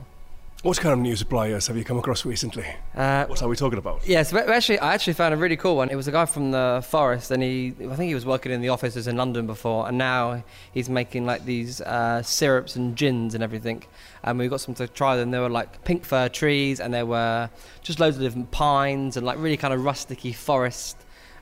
What 0.62 0.78
kind 0.78 0.91
of 0.91 1.00
new 1.00 1.15
suppliers 1.15 1.67
have 1.67 1.78
you 1.78 1.86
come 1.86 1.98
across 1.98 2.26
recently? 2.26 2.65
Uh, 2.93 3.26
what 3.28 3.41
are 3.41 3.48
we 3.48 3.56
talking 3.56 3.80
about? 3.80 4.06
Yes, 4.06 4.34
yeah, 4.34 4.43
so 4.43 4.52
actually, 4.52 4.80
I 4.80 4.93
actually 4.93 5.13
found 5.13 5.34
a 5.34 5.38
really 5.38 5.56
cool 5.56 5.78
one. 5.78 5.89
It 5.89 5.95
was 5.95 6.10
a 6.10 6.12
guy 6.12 6.26
from 6.26 6.52
the 6.52 6.84
forest, 6.86 7.32
and 7.32 7.41
he, 7.41 7.74
I 7.80 7.95
think 7.95 8.10
he 8.10 8.13
was 8.13 8.26
working 8.26 8.52
in 8.52 8.60
the 8.60 8.67
offices 8.67 9.08
in 9.08 9.15
London 9.15 9.48
before, 9.48 9.88
and 9.88 9.98
now 9.98 10.43
he's 10.74 10.89
making 10.89 11.26
like 11.26 11.45
these 11.45 11.80
uh, 11.80 12.22
syrups 12.24 12.76
and 12.76 12.93
gins 12.98 13.36
and 13.36 13.41
everything. 13.41 13.86
And 14.22 14.38
we 14.38 14.50
got 14.50 14.60
some 14.60 14.76
to 14.76 14.88
try 14.89 15.15
them. 15.15 15.32
There 15.32 15.39
were 15.39 15.50
like 15.50 15.86
pink 15.86 16.04
fir 16.04 16.28
trees, 16.28 16.82
and 16.82 16.93
there 16.93 17.06
were 17.06 17.50
just 17.82 18.02
loads 18.02 18.17
of 18.17 18.24
different 18.24 18.52
pines 18.52 19.15
and 19.15 19.26
like 19.26 19.38
really 19.39 19.56
kind 19.56 19.74
of 19.74 19.80
rusticy 19.80 20.36
forest. 20.36 20.98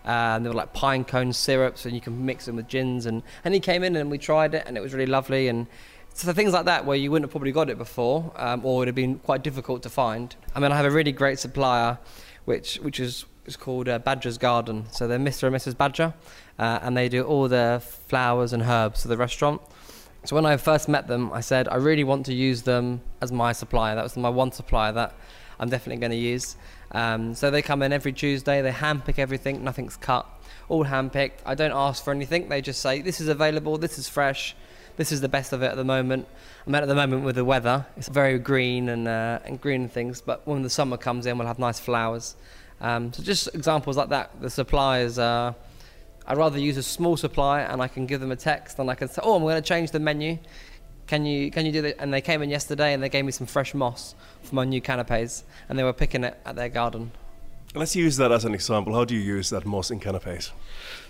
Uh, 0.06 0.36
and 0.36 0.46
there 0.46 0.52
were 0.52 0.58
like 0.58 0.74
pine 0.74 1.04
cone 1.04 1.34
syrups, 1.34 1.86
and 1.86 1.96
you 1.96 2.02
can 2.02 2.24
mix 2.24 2.46
them 2.46 2.56
with 2.56 2.68
gins. 2.68 3.08
And, 3.08 3.24
and 3.44 3.56
he 3.56 3.60
came 3.60 3.84
in 3.84 3.96
and 3.96 4.12
we 4.12 4.20
tried 4.20 4.54
it, 4.54 4.64
and 4.68 4.78
it 4.78 4.82
was 4.82 4.94
really 4.94 5.08
lovely. 5.08 5.48
And 5.48 5.66
so 6.18 6.34
things 6.34 6.52
like 6.52 6.66
that 6.66 6.86
where 6.86 6.98
you 6.98 7.12
wouldn't 7.12 7.26
have 7.26 7.32
probably 7.32 7.52
got 7.52 7.70
it 7.70 7.78
before, 7.78 8.32
um, 8.36 8.66
or 8.66 8.76
it 8.76 8.80
would 8.80 8.88
have 8.88 8.96
been 8.96 9.20
quite 9.20 9.44
difficult 9.44 9.84
to 9.84 9.90
find. 9.90 10.36
I 10.56 10.60
mean, 10.60 10.72
I 10.72 10.76
have 10.76 10.86
a 10.86 10.92
really 10.92 11.12
great 11.12 11.38
supplier, 11.40 12.00
which 12.46 12.78
which 12.78 13.00
is 13.00 13.26
is 13.46 13.56
called 13.56 13.88
uh, 13.88 14.00
Badger's 14.00 14.38
Garden. 14.38 14.86
So 14.92 15.08
they're 15.08 15.20
Mr. 15.20 15.44
and 15.44 15.56
Mrs. 15.56 15.78
Badger, 15.78 16.14
uh, 16.58 16.80
and 16.82 16.98
they 16.98 17.08
do 17.08 17.24
all 17.24 17.48
the 17.48 17.82
flowers 18.08 18.52
and 18.52 18.64
herbs 18.64 19.04
for 19.04 19.10
the 19.10 19.18
restaurant. 19.18 19.62
So 20.26 20.36
when 20.36 20.46
I 20.46 20.58
first 20.58 20.90
met 20.90 21.08
them, 21.08 21.32
I 21.32 21.42
said 21.42 21.70
I 21.70 21.76
really 21.76 22.04
want 22.04 22.26
to 22.26 22.34
use 22.34 22.64
them 22.64 23.02
as 23.22 23.32
my 23.32 23.52
supplier. 23.52 23.96
That 23.96 24.04
was 24.04 24.18
my 24.18 24.30
one 24.30 24.52
supplier 24.52 24.92
that 24.94 25.14
I'm 25.60 25.70
definitely 25.70 26.02
going 26.02 26.12
to 26.12 26.18
use. 26.18 26.58
Um, 26.92 27.36
so 27.36 27.52
they 27.52 27.62
come 27.62 27.84
in 27.84 27.94
every 27.94 28.12
Tuesday. 28.12 28.62
They 28.62 28.72
handpick 28.72 29.20
everything. 29.20 29.64
Nothing's 29.64 29.98
cut. 29.98 30.26
All 30.68 30.86
handpicked. 30.86 31.40
I 31.46 31.54
don't 31.54 31.72
ask 31.72 32.04
for 32.04 32.12
anything. 32.12 32.50
They 32.50 32.62
just 32.62 32.82
say 32.82 33.02
this 33.02 33.22
is 33.22 33.28
available. 33.28 33.78
This 33.78 34.00
is 34.00 34.10
fresh 34.10 34.56
this 34.98 35.12
is 35.12 35.22
the 35.22 35.30
best 35.30 35.54
of 35.54 35.62
it 35.64 35.68
at 35.68 35.78
the 35.78 35.84
moment. 35.84 36.28
I 36.66 36.70
mean, 36.70 36.82
at 36.82 36.88
the 36.88 36.96
moment 36.96 37.24
with 37.24 37.36
the 37.36 37.46
weather, 37.46 37.86
it's 37.96 38.10
very 38.10 38.38
green 38.40 38.90
and 38.90 39.08
uh, 39.08 39.40
and 39.46 39.62
green 39.62 39.88
things. 39.88 40.22
But 40.22 40.46
when 40.46 40.64
the 40.64 40.70
summer 40.70 40.98
comes 40.98 41.26
in, 41.26 41.38
we'll 41.38 41.48
have 41.48 41.60
nice 41.60 41.80
flowers. 41.80 42.36
Um, 42.82 43.14
so 43.14 43.24
just 43.24 43.56
examples 43.56 43.96
like 43.96 44.10
that. 44.10 44.42
The 44.42 44.50
suppliers. 44.50 45.18
Uh, 45.18 45.54
I'd 46.30 46.38
rather 46.38 46.60
use 46.60 46.76
a 46.76 46.84
small 46.84 47.16
supplier 47.16 47.64
and 47.64 47.82
I 47.82 47.88
can 47.88 48.06
give 48.06 48.20
them 48.20 48.32
a 48.32 48.36
text 48.36 48.80
and 48.80 48.92
I 48.92 48.96
can 48.96 49.08
say, 49.08 49.22
oh, 49.24 49.36
I'm 49.36 49.44
going 49.44 49.56
to 49.56 49.62
change 49.62 49.92
the 49.92 50.00
menu. 50.00 50.38
Can 51.08 51.26
you 51.26 51.50
can 51.52 51.66
you 51.66 51.72
do 51.72 51.82
that? 51.84 52.02
And 52.02 52.14
they 52.14 52.20
came 52.20 52.42
in 52.42 52.50
yesterday 52.50 52.94
and 52.94 53.02
they 53.02 53.08
gave 53.08 53.24
me 53.24 53.32
some 53.32 53.48
fresh 53.48 53.74
moss 53.74 54.14
for 54.44 54.56
my 54.56 54.66
new 54.66 54.82
canapes 54.82 55.46
and 55.70 55.80
they 55.80 55.84
were 55.84 55.94
picking 55.94 56.26
it 56.26 56.38
at 56.46 56.58
their 56.58 56.68
garden. 56.68 57.12
Let's 57.76 57.96
use 57.96 58.18
that 58.18 58.32
as 58.32 58.46
an 58.46 58.54
example. 58.54 58.94
How 58.94 59.06
do 59.06 59.14
you 59.14 59.20
use 59.20 59.50
that 59.50 59.66
moss 59.66 59.92
in 59.92 60.00
canapes? 60.00 60.52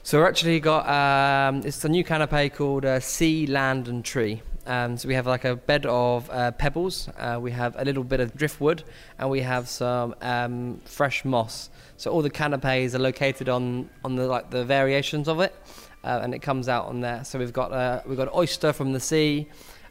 So 0.04 0.18
we're 0.18 0.28
actually 0.28 0.60
got 0.60 0.88
um, 0.90 1.62
it's 1.64 1.86
a 1.86 1.90
new 1.90 2.04
canapé 2.04 2.54
called 2.54 2.84
uh, 2.84 3.00
Sea, 3.00 3.46
Land 3.46 3.88
and 3.88 4.04
Tree. 4.04 4.42
Um, 4.66 4.98
so 4.98 5.08
we 5.08 5.14
have 5.14 5.28
like 5.28 5.46
a 5.46 5.56
bed 5.56 5.86
of 5.86 6.30
uh, 6.30 6.52
pebbles. 6.52 7.10
Uh, 7.18 7.38
we 7.40 7.52
have 7.52 7.76
a 7.78 7.86
little 7.86 8.04
bit 8.04 8.20
of 8.20 8.36
driftwood, 8.36 8.84
and 9.20 9.30
we 9.30 9.42
have 9.42 9.70
some 9.70 10.16
um, 10.22 10.82
fresh 10.84 11.24
moss. 11.24 11.70
So 11.96 12.12
all 12.12 12.22
the 12.22 12.30
canapes 12.30 12.96
are 12.96 13.00
located 13.00 13.50
on 13.50 13.90
on 14.04 14.16
the 14.16 14.28
like 14.28 14.50
the 14.50 14.66
variations 14.66 15.28
of 15.28 15.40
it, 15.40 15.56
uh, 16.04 16.20
and 16.24 16.34
it 16.34 16.40
comes 16.40 16.68
out 16.68 16.88
on 16.88 17.02
there. 17.02 17.24
So 17.24 17.38
we've 17.38 17.54
got 17.54 17.72
uh, 17.72 18.02
we've 18.06 18.18
got 18.18 18.34
oyster 18.34 18.74
from 18.74 18.94
the 18.94 19.00
sea 19.00 19.48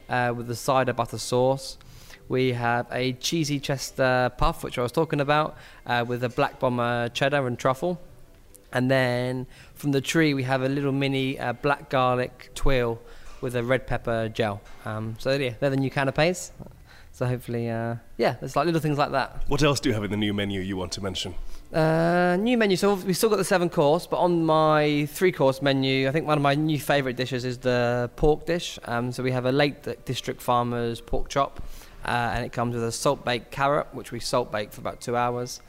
uh, 0.09 0.35
with 0.37 0.49
the 0.49 0.57
cider 0.57 0.93
butter 0.93 1.19
sauce. 1.19 1.79
We 2.29 2.53
have 2.53 2.87
a 2.91 3.13
cheesy 3.13 3.61
Chester 3.61 4.33
puff, 4.37 4.65
which 4.65 4.79
I 4.79 4.83
was 4.83 4.93
talking 4.93 5.21
about, 5.21 5.57
uh, 5.87 6.05
with 6.07 6.25
a 6.25 6.29
black 6.29 6.59
bomber 6.59 7.09
cheddar 7.11 7.47
and 7.47 7.59
truffle. 7.59 8.01
And 8.73 8.91
then 8.91 9.47
from 9.75 9.93
the 9.93 10.01
tree, 10.01 10.35
we 10.35 10.43
have 10.43 10.63
a 10.63 10.69
little 10.69 10.93
mini 10.93 11.39
uh, 11.39 11.53
black 11.53 11.89
garlic 11.89 12.51
twirl 12.55 13.01
with 13.41 13.55
a 13.55 13.63
red 13.63 13.87
pepper 13.87 14.29
gel. 14.29 14.61
Um, 14.85 15.15
so 15.19 15.33
yeah, 15.33 15.55
they're 15.61 15.71
the 15.71 15.77
new 15.77 15.91
canapes. 15.91 16.53
So 17.13 17.25
hopefully, 17.25 17.71
uh, 17.71 17.97
yeah, 18.19 18.37
there's 18.41 18.57
like 18.57 18.67
little 18.67 18.81
things 18.81 18.99
like 18.99 19.13
that. 19.13 19.45
What 19.47 19.63
else 19.63 19.81
do 19.81 19.89
you 19.89 19.95
have 19.95 20.05
in 20.05 20.11
the 20.11 20.19
new 20.19 20.35
menu 20.35 20.61
you 20.61 20.77
want 20.77 20.93
to 20.93 21.03
mention? 21.03 21.35
Uh, 21.73 22.37
new 22.39 22.59
menu. 22.59 22.77
So 22.77 22.95
we've 22.95 23.17
still 23.17 23.31
got 23.31 23.37
the 23.37 23.45
seven 23.45 23.71
course, 23.71 24.07
but 24.07 24.19
on 24.19 24.45
my 24.45 25.07
three 25.07 25.33
course 25.33 25.63
menu, 25.63 26.09
I 26.09 26.13
think 26.13 26.27
one 26.27 26.37
of 26.37 26.43
my 26.43 26.55
new 26.55 26.79
favourite 26.79 27.17
dishes 27.17 27.45
is 27.47 27.59
the 27.59 28.11
pork 28.17 28.45
dish. 28.45 28.79
Um, 28.85 29.13
so 29.13 29.23
we 29.23 29.31
have 29.31 29.47
a 29.47 29.53
Lake 29.53 30.05
District 30.05 30.43
Farmers 30.43 31.01
pork 31.01 31.31
chop, 31.31 31.63
uh, 32.07 32.33
and 32.35 32.45
it 32.45 32.53
comes 32.53 32.75
with 32.75 32.85
a 32.85 32.93
salt 32.93 33.25
baked 33.25 33.51
carrot, 33.51 33.89
which 33.93 34.13
we 34.13 34.21
salt 34.21 34.51
bake 34.51 34.73
for 34.73 34.81
about 34.81 35.01
two 35.01 35.17
hours 35.17 35.61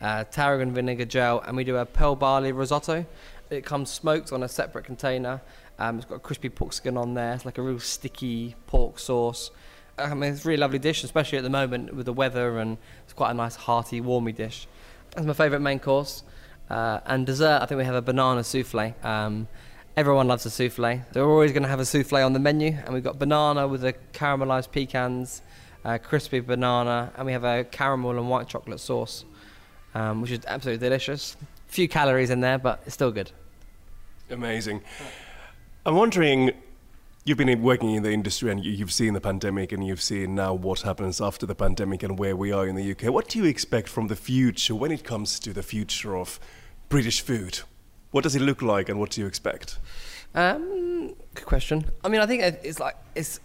uh, 0.00 0.24
tarragon 0.24 0.72
vinegar 0.72 1.04
gel, 1.04 1.40
and 1.40 1.56
we 1.56 1.64
do 1.64 1.76
a 1.76 1.86
pearl 1.86 2.14
barley 2.14 2.52
risotto. 2.52 3.06
It 3.50 3.64
comes 3.64 3.90
smoked 3.90 4.32
on 4.32 4.42
a 4.42 4.48
separate 4.48 4.84
container. 4.84 5.40
Um, 5.78 5.96
it's 5.96 6.06
got 6.06 6.16
a 6.16 6.20
crispy 6.20 6.48
pork 6.48 6.72
skin 6.72 6.96
on 6.96 7.14
there. 7.14 7.34
It's 7.34 7.44
like 7.44 7.58
a 7.58 7.62
real 7.62 7.78
sticky 7.78 8.56
pork 8.66 8.98
sauce. 8.98 9.50
I 9.98 10.12
mean, 10.14 10.32
it's 10.32 10.44
a 10.44 10.48
really 10.48 10.60
lovely 10.60 10.78
dish, 10.78 11.04
especially 11.04 11.38
at 11.38 11.44
the 11.44 11.50
moment 11.50 11.94
with 11.94 12.06
the 12.06 12.12
weather, 12.12 12.58
and 12.58 12.76
it's 13.04 13.12
quite 13.12 13.30
a 13.30 13.34
nice 13.34 13.56
hearty, 13.56 14.00
warmy 14.00 14.34
dish. 14.34 14.66
That's 15.12 15.26
my 15.26 15.32
favourite 15.32 15.62
main 15.62 15.78
course. 15.78 16.22
Uh, 16.68 17.00
and 17.06 17.24
dessert, 17.24 17.62
I 17.62 17.66
think 17.66 17.78
we 17.78 17.84
have 17.84 17.94
a 17.94 18.02
banana 18.02 18.42
souffle. 18.42 18.94
Um, 19.04 19.48
everyone 19.96 20.28
loves 20.28 20.44
a 20.44 20.50
souffle. 20.50 21.02
They're 21.12 21.24
always 21.24 21.52
going 21.52 21.62
to 21.62 21.68
have 21.68 21.80
a 21.80 21.84
souffle 21.84 22.24
on 22.24 22.32
the 22.32 22.38
menu, 22.38 22.76
and 22.84 22.92
we've 22.92 23.04
got 23.04 23.18
banana 23.18 23.66
with 23.68 23.82
the 23.82 23.94
caramelised 24.12 24.72
pecans, 24.72 25.40
uh, 25.86 25.98
crispy 25.98 26.40
banana, 26.40 27.12
and 27.16 27.24
we 27.24 27.32
have 27.32 27.44
a 27.44 27.62
caramel 27.64 28.10
and 28.10 28.28
white 28.28 28.48
chocolate 28.48 28.80
sauce, 28.80 29.24
um, 29.94 30.20
which 30.20 30.32
is 30.32 30.40
absolutely 30.46 30.84
delicious. 30.84 31.36
A 31.68 31.72
few 31.72 31.88
calories 31.88 32.30
in 32.30 32.40
there, 32.40 32.58
but 32.58 32.82
it's 32.84 32.94
still 32.94 33.12
good. 33.12 33.30
Amazing. 34.28 34.82
I'm 35.86 35.94
wondering, 35.94 36.50
you've 37.24 37.38
been 37.38 37.62
working 37.62 37.92
in 37.92 38.02
the 38.02 38.10
industry 38.10 38.50
and 38.50 38.64
you've 38.64 38.92
seen 38.92 39.14
the 39.14 39.20
pandemic 39.20 39.70
and 39.70 39.86
you've 39.86 40.02
seen 40.02 40.34
now 40.34 40.52
what 40.52 40.80
happens 40.80 41.20
after 41.20 41.46
the 41.46 41.54
pandemic 41.54 42.02
and 42.02 42.18
where 42.18 42.34
we 42.34 42.50
are 42.50 42.66
in 42.66 42.74
the 42.74 42.90
UK. 42.90 43.12
What 43.12 43.28
do 43.28 43.38
you 43.38 43.44
expect 43.44 43.88
from 43.88 44.08
the 44.08 44.16
future 44.16 44.74
when 44.74 44.90
it 44.90 45.04
comes 45.04 45.38
to 45.38 45.52
the 45.52 45.62
future 45.62 46.16
of 46.16 46.40
British 46.88 47.20
food? 47.20 47.60
What 48.10 48.24
does 48.24 48.34
it 48.34 48.42
look 48.42 48.60
like 48.60 48.88
and 48.88 48.98
what 48.98 49.10
do 49.10 49.20
you 49.20 49.28
expect? 49.28 49.78
Um, 50.34 51.14
good 51.34 51.46
question. 51.46 51.84
I 52.02 52.08
mean, 52.08 52.20
I 52.20 52.26
think 52.26 52.42
it's 52.42 52.80
like 52.80 52.96
it's 53.14 53.38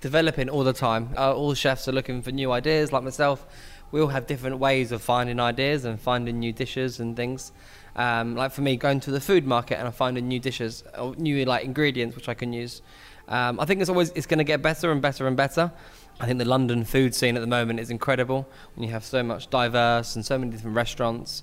developing 0.00 0.48
all 0.48 0.64
the 0.64 0.72
time. 0.72 1.10
Uh, 1.16 1.34
all 1.34 1.54
chefs 1.54 1.88
are 1.88 1.92
looking 1.92 2.22
for 2.22 2.32
new 2.32 2.52
ideas, 2.52 2.92
like 2.92 3.02
myself. 3.02 3.46
We 3.90 4.00
all 4.00 4.08
have 4.08 4.26
different 4.26 4.58
ways 4.58 4.92
of 4.92 5.02
finding 5.02 5.40
ideas 5.40 5.84
and 5.84 5.98
finding 5.98 6.38
new 6.38 6.52
dishes 6.52 7.00
and 7.00 7.16
things. 7.16 7.52
Um, 7.96 8.36
like 8.36 8.52
for 8.52 8.60
me, 8.60 8.76
going 8.76 9.00
to 9.00 9.10
the 9.10 9.20
food 9.20 9.46
market 9.46 9.78
and 9.78 9.86
I'm 9.86 9.92
finding 9.92 10.28
new 10.28 10.38
dishes, 10.38 10.84
or 10.96 11.16
new 11.16 11.44
like 11.44 11.64
ingredients 11.64 12.14
which 12.14 12.28
I 12.28 12.34
can 12.34 12.52
use. 12.52 12.82
Um, 13.28 13.60
I 13.60 13.64
think 13.64 13.80
it's 13.80 13.90
always 13.90 14.10
it's 14.10 14.26
going 14.26 14.38
to 14.38 14.44
get 14.44 14.62
better 14.62 14.92
and 14.92 15.02
better 15.02 15.26
and 15.26 15.36
better. 15.36 15.72
I 16.20 16.26
think 16.26 16.38
the 16.38 16.44
London 16.44 16.84
food 16.84 17.14
scene 17.14 17.36
at 17.36 17.40
the 17.40 17.46
moment 17.46 17.80
is 17.80 17.90
incredible 17.90 18.48
when 18.74 18.86
you 18.86 18.92
have 18.92 19.04
so 19.04 19.22
much 19.22 19.50
diverse 19.50 20.16
and 20.16 20.24
so 20.24 20.38
many 20.38 20.50
different 20.50 20.76
restaurants. 20.76 21.42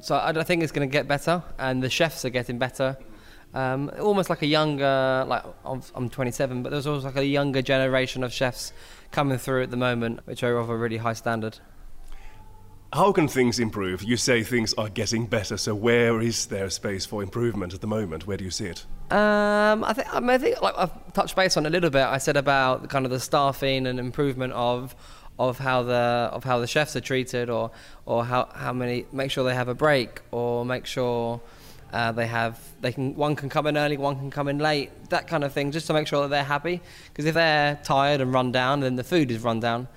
So 0.00 0.16
I, 0.16 0.30
I 0.30 0.42
think 0.42 0.62
it's 0.62 0.72
going 0.72 0.88
to 0.88 0.92
get 0.92 1.08
better, 1.08 1.42
and 1.58 1.82
the 1.82 1.90
chefs 1.90 2.24
are 2.24 2.30
getting 2.30 2.58
better. 2.58 2.96
Um, 3.56 3.90
almost 3.98 4.28
like 4.28 4.42
a 4.42 4.46
younger, 4.46 5.24
like 5.26 5.42
I'm, 5.64 5.80
I'm 5.94 6.10
27, 6.10 6.62
but 6.62 6.72
there's 6.72 6.86
also 6.86 7.06
like 7.06 7.16
a 7.16 7.24
younger 7.24 7.62
generation 7.62 8.22
of 8.22 8.30
chefs 8.30 8.74
coming 9.12 9.38
through 9.38 9.62
at 9.62 9.70
the 9.70 9.78
moment, 9.78 10.20
which 10.26 10.42
are 10.42 10.58
of 10.58 10.68
a 10.68 10.76
really 10.76 10.98
high 10.98 11.14
standard. 11.14 11.58
How 12.92 13.12
can 13.12 13.28
things 13.28 13.58
improve? 13.58 14.02
You 14.02 14.18
say 14.18 14.42
things 14.42 14.74
are 14.74 14.90
getting 14.90 15.24
better, 15.24 15.56
so 15.56 15.74
where 15.74 16.20
is 16.20 16.44
there 16.46 16.68
space 16.68 17.06
for 17.06 17.22
improvement 17.22 17.72
at 17.72 17.80
the 17.80 17.86
moment? 17.86 18.26
Where 18.26 18.36
do 18.36 18.44
you 18.44 18.50
see 18.50 18.66
it? 18.66 18.84
Um, 19.10 19.84
I 19.84 19.94
think 19.94 20.14
I, 20.14 20.20
mean, 20.20 20.30
I 20.30 20.38
think 20.38 20.60
like 20.60 20.74
I've 20.76 21.12
touched 21.14 21.34
base 21.34 21.56
on 21.56 21.64
a 21.64 21.70
little 21.70 21.88
bit. 21.88 22.04
I 22.04 22.18
said 22.18 22.36
about 22.36 22.90
kind 22.90 23.06
of 23.06 23.10
the 23.10 23.20
staffing 23.20 23.86
and 23.86 23.98
improvement 23.98 24.52
of 24.52 24.94
of 25.38 25.58
how 25.58 25.82
the 25.82 26.28
of 26.30 26.44
how 26.44 26.58
the 26.58 26.66
chefs 26.66 26.94
are 26.94 27.00
treated, 27.00 27.48
or 27.48 27.70
or 28.04 28.22
how 28.26 28.50
how 28.54 28.74
many 28.74 29.06
make 29.12 29.30
sure 29.30 29.44
they 29.44 29.54
have 29.54 29.68
a 29.68 29.74
break, 29.74 30.20
or 30.30 30.66
make 30.66 30.84
sure 30.84 31.40
uh, 31.92 32.12
they 32.12 32.26
have 32.26 32.60
they 32.80 32.92
can 32.92 33.14
one 33.14 33.36
can 33.36 33.48
come 33.48 33.66
in 33.66 33.76
early, 33.76 33.96
one 33.96 34.16
can 34.16 34.30
come 34.30 34.48
in 34.48 34.58
late, 34.58 34.90
that 35.10 35.28
kind 35.28 35.44
of 35.44 35.52
thing, 35.52 35.70
just 35.70 35.86
to 35.86 35.92
make 35.92 36.06
sure 36.06 36.22
that 36.22 36.28
they're 36.28 36.44
happy. 36.44 36.80
Because 37.08 37.26
if 37.26 37.34
they're 37.34 37.78
tired 37.84 38.20
and 38.20 38.32
run 38.32 38.52
down, 38.52 38.80
then 38.80 38.96
the 38.96 39.04
food 39.04 39.30
is 39.30 39.42
run 39.42 39.60
down. 39.60 39.88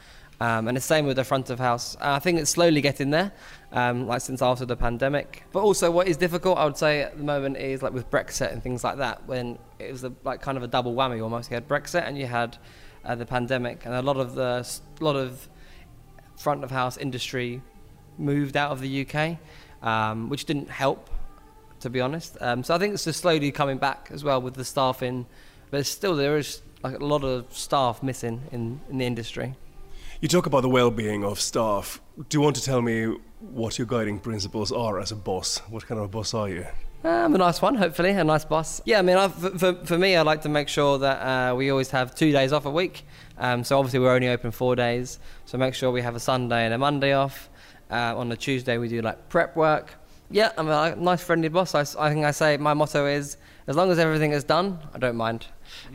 Um, 0.41 0.69
and 0.69 0.77
the 0.77 0.81
same 0.81 1.05
with 1.05 1.17
the 1.17 1.25
front 1.25 1.49
of 1.49 1.59
house. 1.59 1.97
Uh, 1.97 2.13
I 2.13 2.19
think 2.19 2.39
it's 2.39 2.49
slowly 2.49 2.79
getting 2.79 3.09
there, 3.09 3.33
um, 3.73 4.07
like 4.07 4.21
since 4.21 4.41
after 4.41 4.65
the 4.65 4.77
pandemic. 4.77 5.43
But 5.51 5.63
also, 5.63 5.91
what 5.91 6.07
is 6.07 6.15
difficult, 6.15 6.57
I 6.57 6.63
would 6.63 6.77
say, 6.77 7.01
at 7.01 7.17
the 7.17 7.23
moment 7.23 7.57
is 7.57 7.81
like 7.83 7.91
with 7.91 8.09
Brexit 8.09 8.53
and 8.53 8.63
things 8.63 8.81
like 8.81 8.97
that, 8.97 9.25
when 9.27 9.59
it 9.79 9.91
was 9.91 10.05
a, 10.05 10.13
like 10.23 10.41
kind 10.41 10.57
of 10.57 10.63
a 10.63 10.67
double 10.67 10.93
whammy 10.93 11.21
almost. 11.21 11.51
You 11.51 11.55
had 11.55 11.67
Brexit 11.67 12.07
and 12.07 12.17
you 12.17 12.25
had 12.25 12.57
uh, 13.03 13.15
the 13.15 13.25
pandemic, 13.25 13.85
and 13.85 13.93
a 13.93 14.01
lot 14.01 14.15
of 14.15 14.35
the 14.35 14.65
lot 15.01 15.17
of 15.17 15.49
front 16.37 16.63
of 16.63 16.71
house 16.71 16.95
industry 16.95 17.61
moved 18.17 18.55
out 18.55 18.71
of 18.71 18.79
the 18.79 19.05
UK, 19.05 19.37
um, 19.85 20.29
which 20.29 20.45
didn't 20.45 20.69
help, 20.69 21.09
to 21.81 21.89
be 21.89 22.01
honest. 22.01 22.37
Um, 22.41 22.63
so 22.63 22.75
I 22.75 22.77
think 22.77 22.93
it's 22.93 23.05
just 23.05 23.21
slowly 23.21 23.51
coming 23.51 23.77
back 23.77 24.09
as 24.11 24.23
well 24.23 24.41
with 24.41 24.55
the 24.55 24.65
staffing, 24.65 25.25
but 25.71 25.85
still 25.85 26.15
there 26.15 26.37
is 26.37 26.61
like 26.83 26.99
a 26.99 27.05
lot 27.05 27.23
of 27.23 27.45
staff 27.55 28.01
missing 28.01 28.41
in, 28.51 28.81
in 28.89 28.97
the 28.97 29.05
industry. 29.05 29.55
You 30.21 30.27
talk 30.27 30.45
about 30.45 30.61
the 30.61 30.69
well-being 30.69 31.23
of 31.23 31.39
staff. 31.39 32.01
Do 32.27 32.37
you 32.37 32.41
want 32.41 32.55
to 32.57 32.63
tell 32.63 32.81
me 32.81 33.15
what 33.39 33.77
your 33.77 33.87
guiding 33.87 34.19
principles 34.19 34.71
are 34.71 34.99
as 34.99 35.11
a 35.11 35.15
boss? 35.15 35.59
What 35.69 35.85
kind 35.87 35.99
of 35.99 36.05
a 36.05 36.09
boss 36.09 36.33
are 36.33 36.49
you? 36.49 36.65
I'm 37.01 37.33
a 37.33 37.37
nice 37.37 37.61
one, 37.61 37.75
hopefully, 37.75 38.09
a 38.09 38.23
nice 38.25 38.43
boss. 38.43 38.81
Yeah, 38.83 38.99
I 38.99 39.01
mean, 39.01 39.15
I, 39.15 39.29
for, 39.29 39.73
for 39.85 39.97
me, 39.97 40.17
I 40.17 40.21
like 40.23 40.41
to 40.41 40.49
make 40.49 40.67
sure 40.67 40.97
that 40.97 41.21
uh, 41.21 41.55
we 41.55 41.69
always 41.69 41.89
have 41.91 42.13
two 42.13 42.33
days 42.33 42.51
off 42.51 42.65
a 42.65 42.69
week. 42.69 43.05
Um, 43.37 43.63
so 43.63 43.79
obviously, 43.79 43.99
we're 43.99 44.13
only 44.13 44.27
open 44.27 44.51
four 44.51 44.75
days. 44.75 45.19
So 45.45 45.57
make 45.57 45.73
sure 45.73 45.91
we 45.91 46.01
have 46.01 46.17
a 46.17 46.19
Sunday 46.19 46.65
and 46.65 46.73
a 46.73 46.77
Monday 46.77 47.13
off. 47.13 47.49
Uh, 47.89 48.17
on 48.17 48.29
a 48.33 48.35
Tuesday, 48.35 48.77
we 48.77 48.89
do 48.89 49.01
like 49.01 49.29
prep 49.29 49.55
work. 49.55 49.95
Yeah, 50.31 50.51
I'm 50.57 50.69
a 50.69 50.95
nice, 50.95 51.23
friendly 51.23 51.49
boss. 51.49 51.73
I, 51.73 51.81
I 51.99 52.13
think 52.13 52.23
I 52.23 52.31
say 52.31 52.57
my 52.57 52.75
motto 52.75 53.07
is 53.07 53.37
as 53.65 53.75
long 53.75 53.89
as 53.91 53.97
everything 53.97 54.31
is 54.31 54.43
done, 54.43 54.79
I 54.93 54.99
don't 54.99 55.15
mind. 55.15 55.47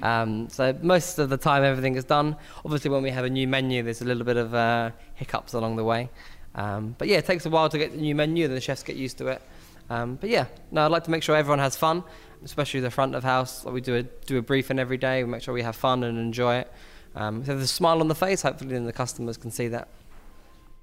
Um, 0.03 0.49
so 0.49 0.77
most 0.83 1.18
of 1.18 1.29
the 1.29 1.37
time, 1.37 1.62
everything 1.62 1.94
is 1.94 2.05
done. 2.05 2.37
Obviously, 2.64 2.90
when 2.90 3.03
we 3.03 3.11
have 3.11 3.25
a 3.25 3.31
new 3.31 3.47
menu, 3.47 3.83
there's 3.83 4.01
a 4.01 4.05
little 4.05 4.25
bit 4.25 4.37
of 4.37 4.53
uh, 4.53 4.90
hiccups 5.14 5.55
along 5.55 5.77
the 5.77 5.85
way. 5.85 6.11
Um, 6.57 6.97
but 6.99 7.07
yeah, 7.07 7.18
it 7.18 7.27
takes 7.27 7.47
a 7.47 7.51
while 7.51 7.68
to 7.68 7.79
get 7.79 7.92
the 7.92 7.99
new 7.99 8.14
menu, 8.14 8.47
then 8.49 8.55
the 8.55 8.61
chefs 8.61 8.83
get 8.83 8.97
used 8.97 9.18
to 9.18 9.29
it. 9.29 9.42
Um, 9.88 10.16
but 10.16 10.31
yeah, 10.31 10.47
no, 10.73 10.85
I'd 10.85 10.90
like 10.90 11.05
to 11.05 11.11
make 11.11 11.23
sure 11.23 11.37
everyone 11.37 11.59
has 11.61 11.77
fun, 11.77 12.03
especially 12.44 12.81
the 12.81 12.90
front 12.90 13.14
of 13.14 13.23
house. 13.23 13.64
We 13.64 13.81
do 13.81 13.97
a 13.97 14.03
do 14.03 14.38
a 14.38 14.42
briefing 14.42 14.79
every 14.79 14.97
day. 14.97 15.23
We 15.23 15.31
make 15.31 15.42
sure 15.42 15.55
we 15.55 15.62
have 15.62 15.77
fun 15.77 16.05
and 16.05 16.18
enjoy 16.18 16.57
it. 16.57 16.73
Um, 17.14 17.40
if 17.40 17.47
there's 17.47 17.62
a 17.62 17.66
smile 17.66 18.01
on 18.01 18.09
the 18.09 18.14
face, 18.14 18.42
hopefully 18.42 18.73
then 18.73 18.85
the 18.85 18.92
customers 18.92 19.37
can 19.37 19.51
see 19.51 19.68
that. 19.68 19.88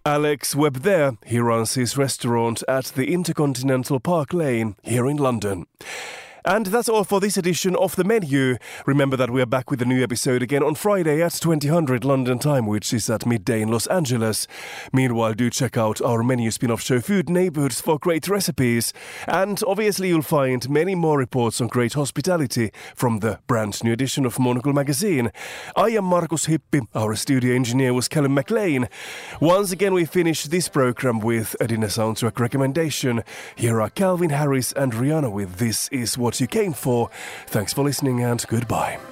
Alex 0.05 0.55
Webb 0.55 0.77
there. 0.77 1.17
He 1.25 1.37
runs 1.37 1.75
his 1.75 1.95
restaurant 1.95 2.63
at 2.67 2.85
the 2.85 3.13
Intercontinental 3.13 3.99
Park 3.99 4.33
Lane 4.33 4.75
here 4.81 5.07
in 5.07 5.17
London. 5.17 5.67
And 6.43 6.65
that's 6.67 6.89
all 6.89 7.03
for 7.03 7.19
this 7.19 7.37
edition 7.37 7.75
of 7.75 7.95
The 7.95 8.03
Menu. 8.03 8.57
Remember 8.87 9.15
that 9.15 9.29
we 9.29 9.41
are 9.43 9.45
back 9.45 9.69
with 9.69 9.81
a 9.81 9.85
new 9.85 10.03
episode 10.03 10.41
again 10.41 10.63
on 10.63 10.73
Friday 10.73 11.21
at 11.21 11.33
2000 11.33 12.03
London 12.03 12.39
time, 12.39 12.65
which 12.65 12.91
is 12.93 13.09
at 13.11 13.27
midday 13.27 13.61
in 13.61 13.69
Los 13.69 13.85
Angeles. 13.87 14.47
Meanwhile, 14.91 15.33
do 15.33 15.51
check 15.51 15.77
out 15.77 16.01
our 16.01 16.23
menu 16.23 16.49
spin-off 16.49 16.81
show 16.81 16.99
Food 16.99 17.29
Neighborhoods 17.29 17.79
for 17.79 17.99
great 17.99 18.27
recipes. 18.27 18.91
And 19.27 19.61
obviously 19.67 20.07
you'll 20.07 20.23
find 20.23 20.67
many 20.67 20.95
more 20.95 21.19
reports 21.19 21.61
on 21.61 21.67
great 21.67 21.93
hospitality 21.93 22.71
from 22.95 23.19
the 23.19 23.39
brand 23.45 23.83
new 23.83 23.91
edition 23.91 24.25
of 24.25 24.39
Monocle 24.39 24.73
magazine. 24.73 25.31
I 25.75 25.89
am 25.89 26.05
Markus 26.05 26.47
Hippi. 26.47 26.87
Our 26.95 27.15
studio 27.15 27.53
engineer 27.53 27.93
was 27.93 28.07
Callum 28.07 28.33
McLean. 28.33 28.89
Once 29.39 29.71
again, 29.71 29.93
we 29.93 30.05
finish 30.05 30.45
this 30.45 30.69
program 30.69 31.19
with 31.19 31.55
a 31.59 31.67
dinner 31.67 31.87
soundtrack 31.87 32.39
recommendation. 32.39 33.23
Here 33.55 33.79
are 33.79 33.89
Calvin 33.91 34.31
Harris 34.31 34.71
and 34.73 34.93
Rihanna 34.93 35.31
with 35.31 35.57
This 35.57 35.87
Is 35.89 36.17
What 36.17 36.30
what 36.31 36.39
you 36.39 36.47
came 36.47 36.71
for. 36.71 37.09
Thanks 37.47 37.73
for 37.73 37.83
listening 37.83 38.21
and 38.23 38.43
goodbye. 38.47 39.10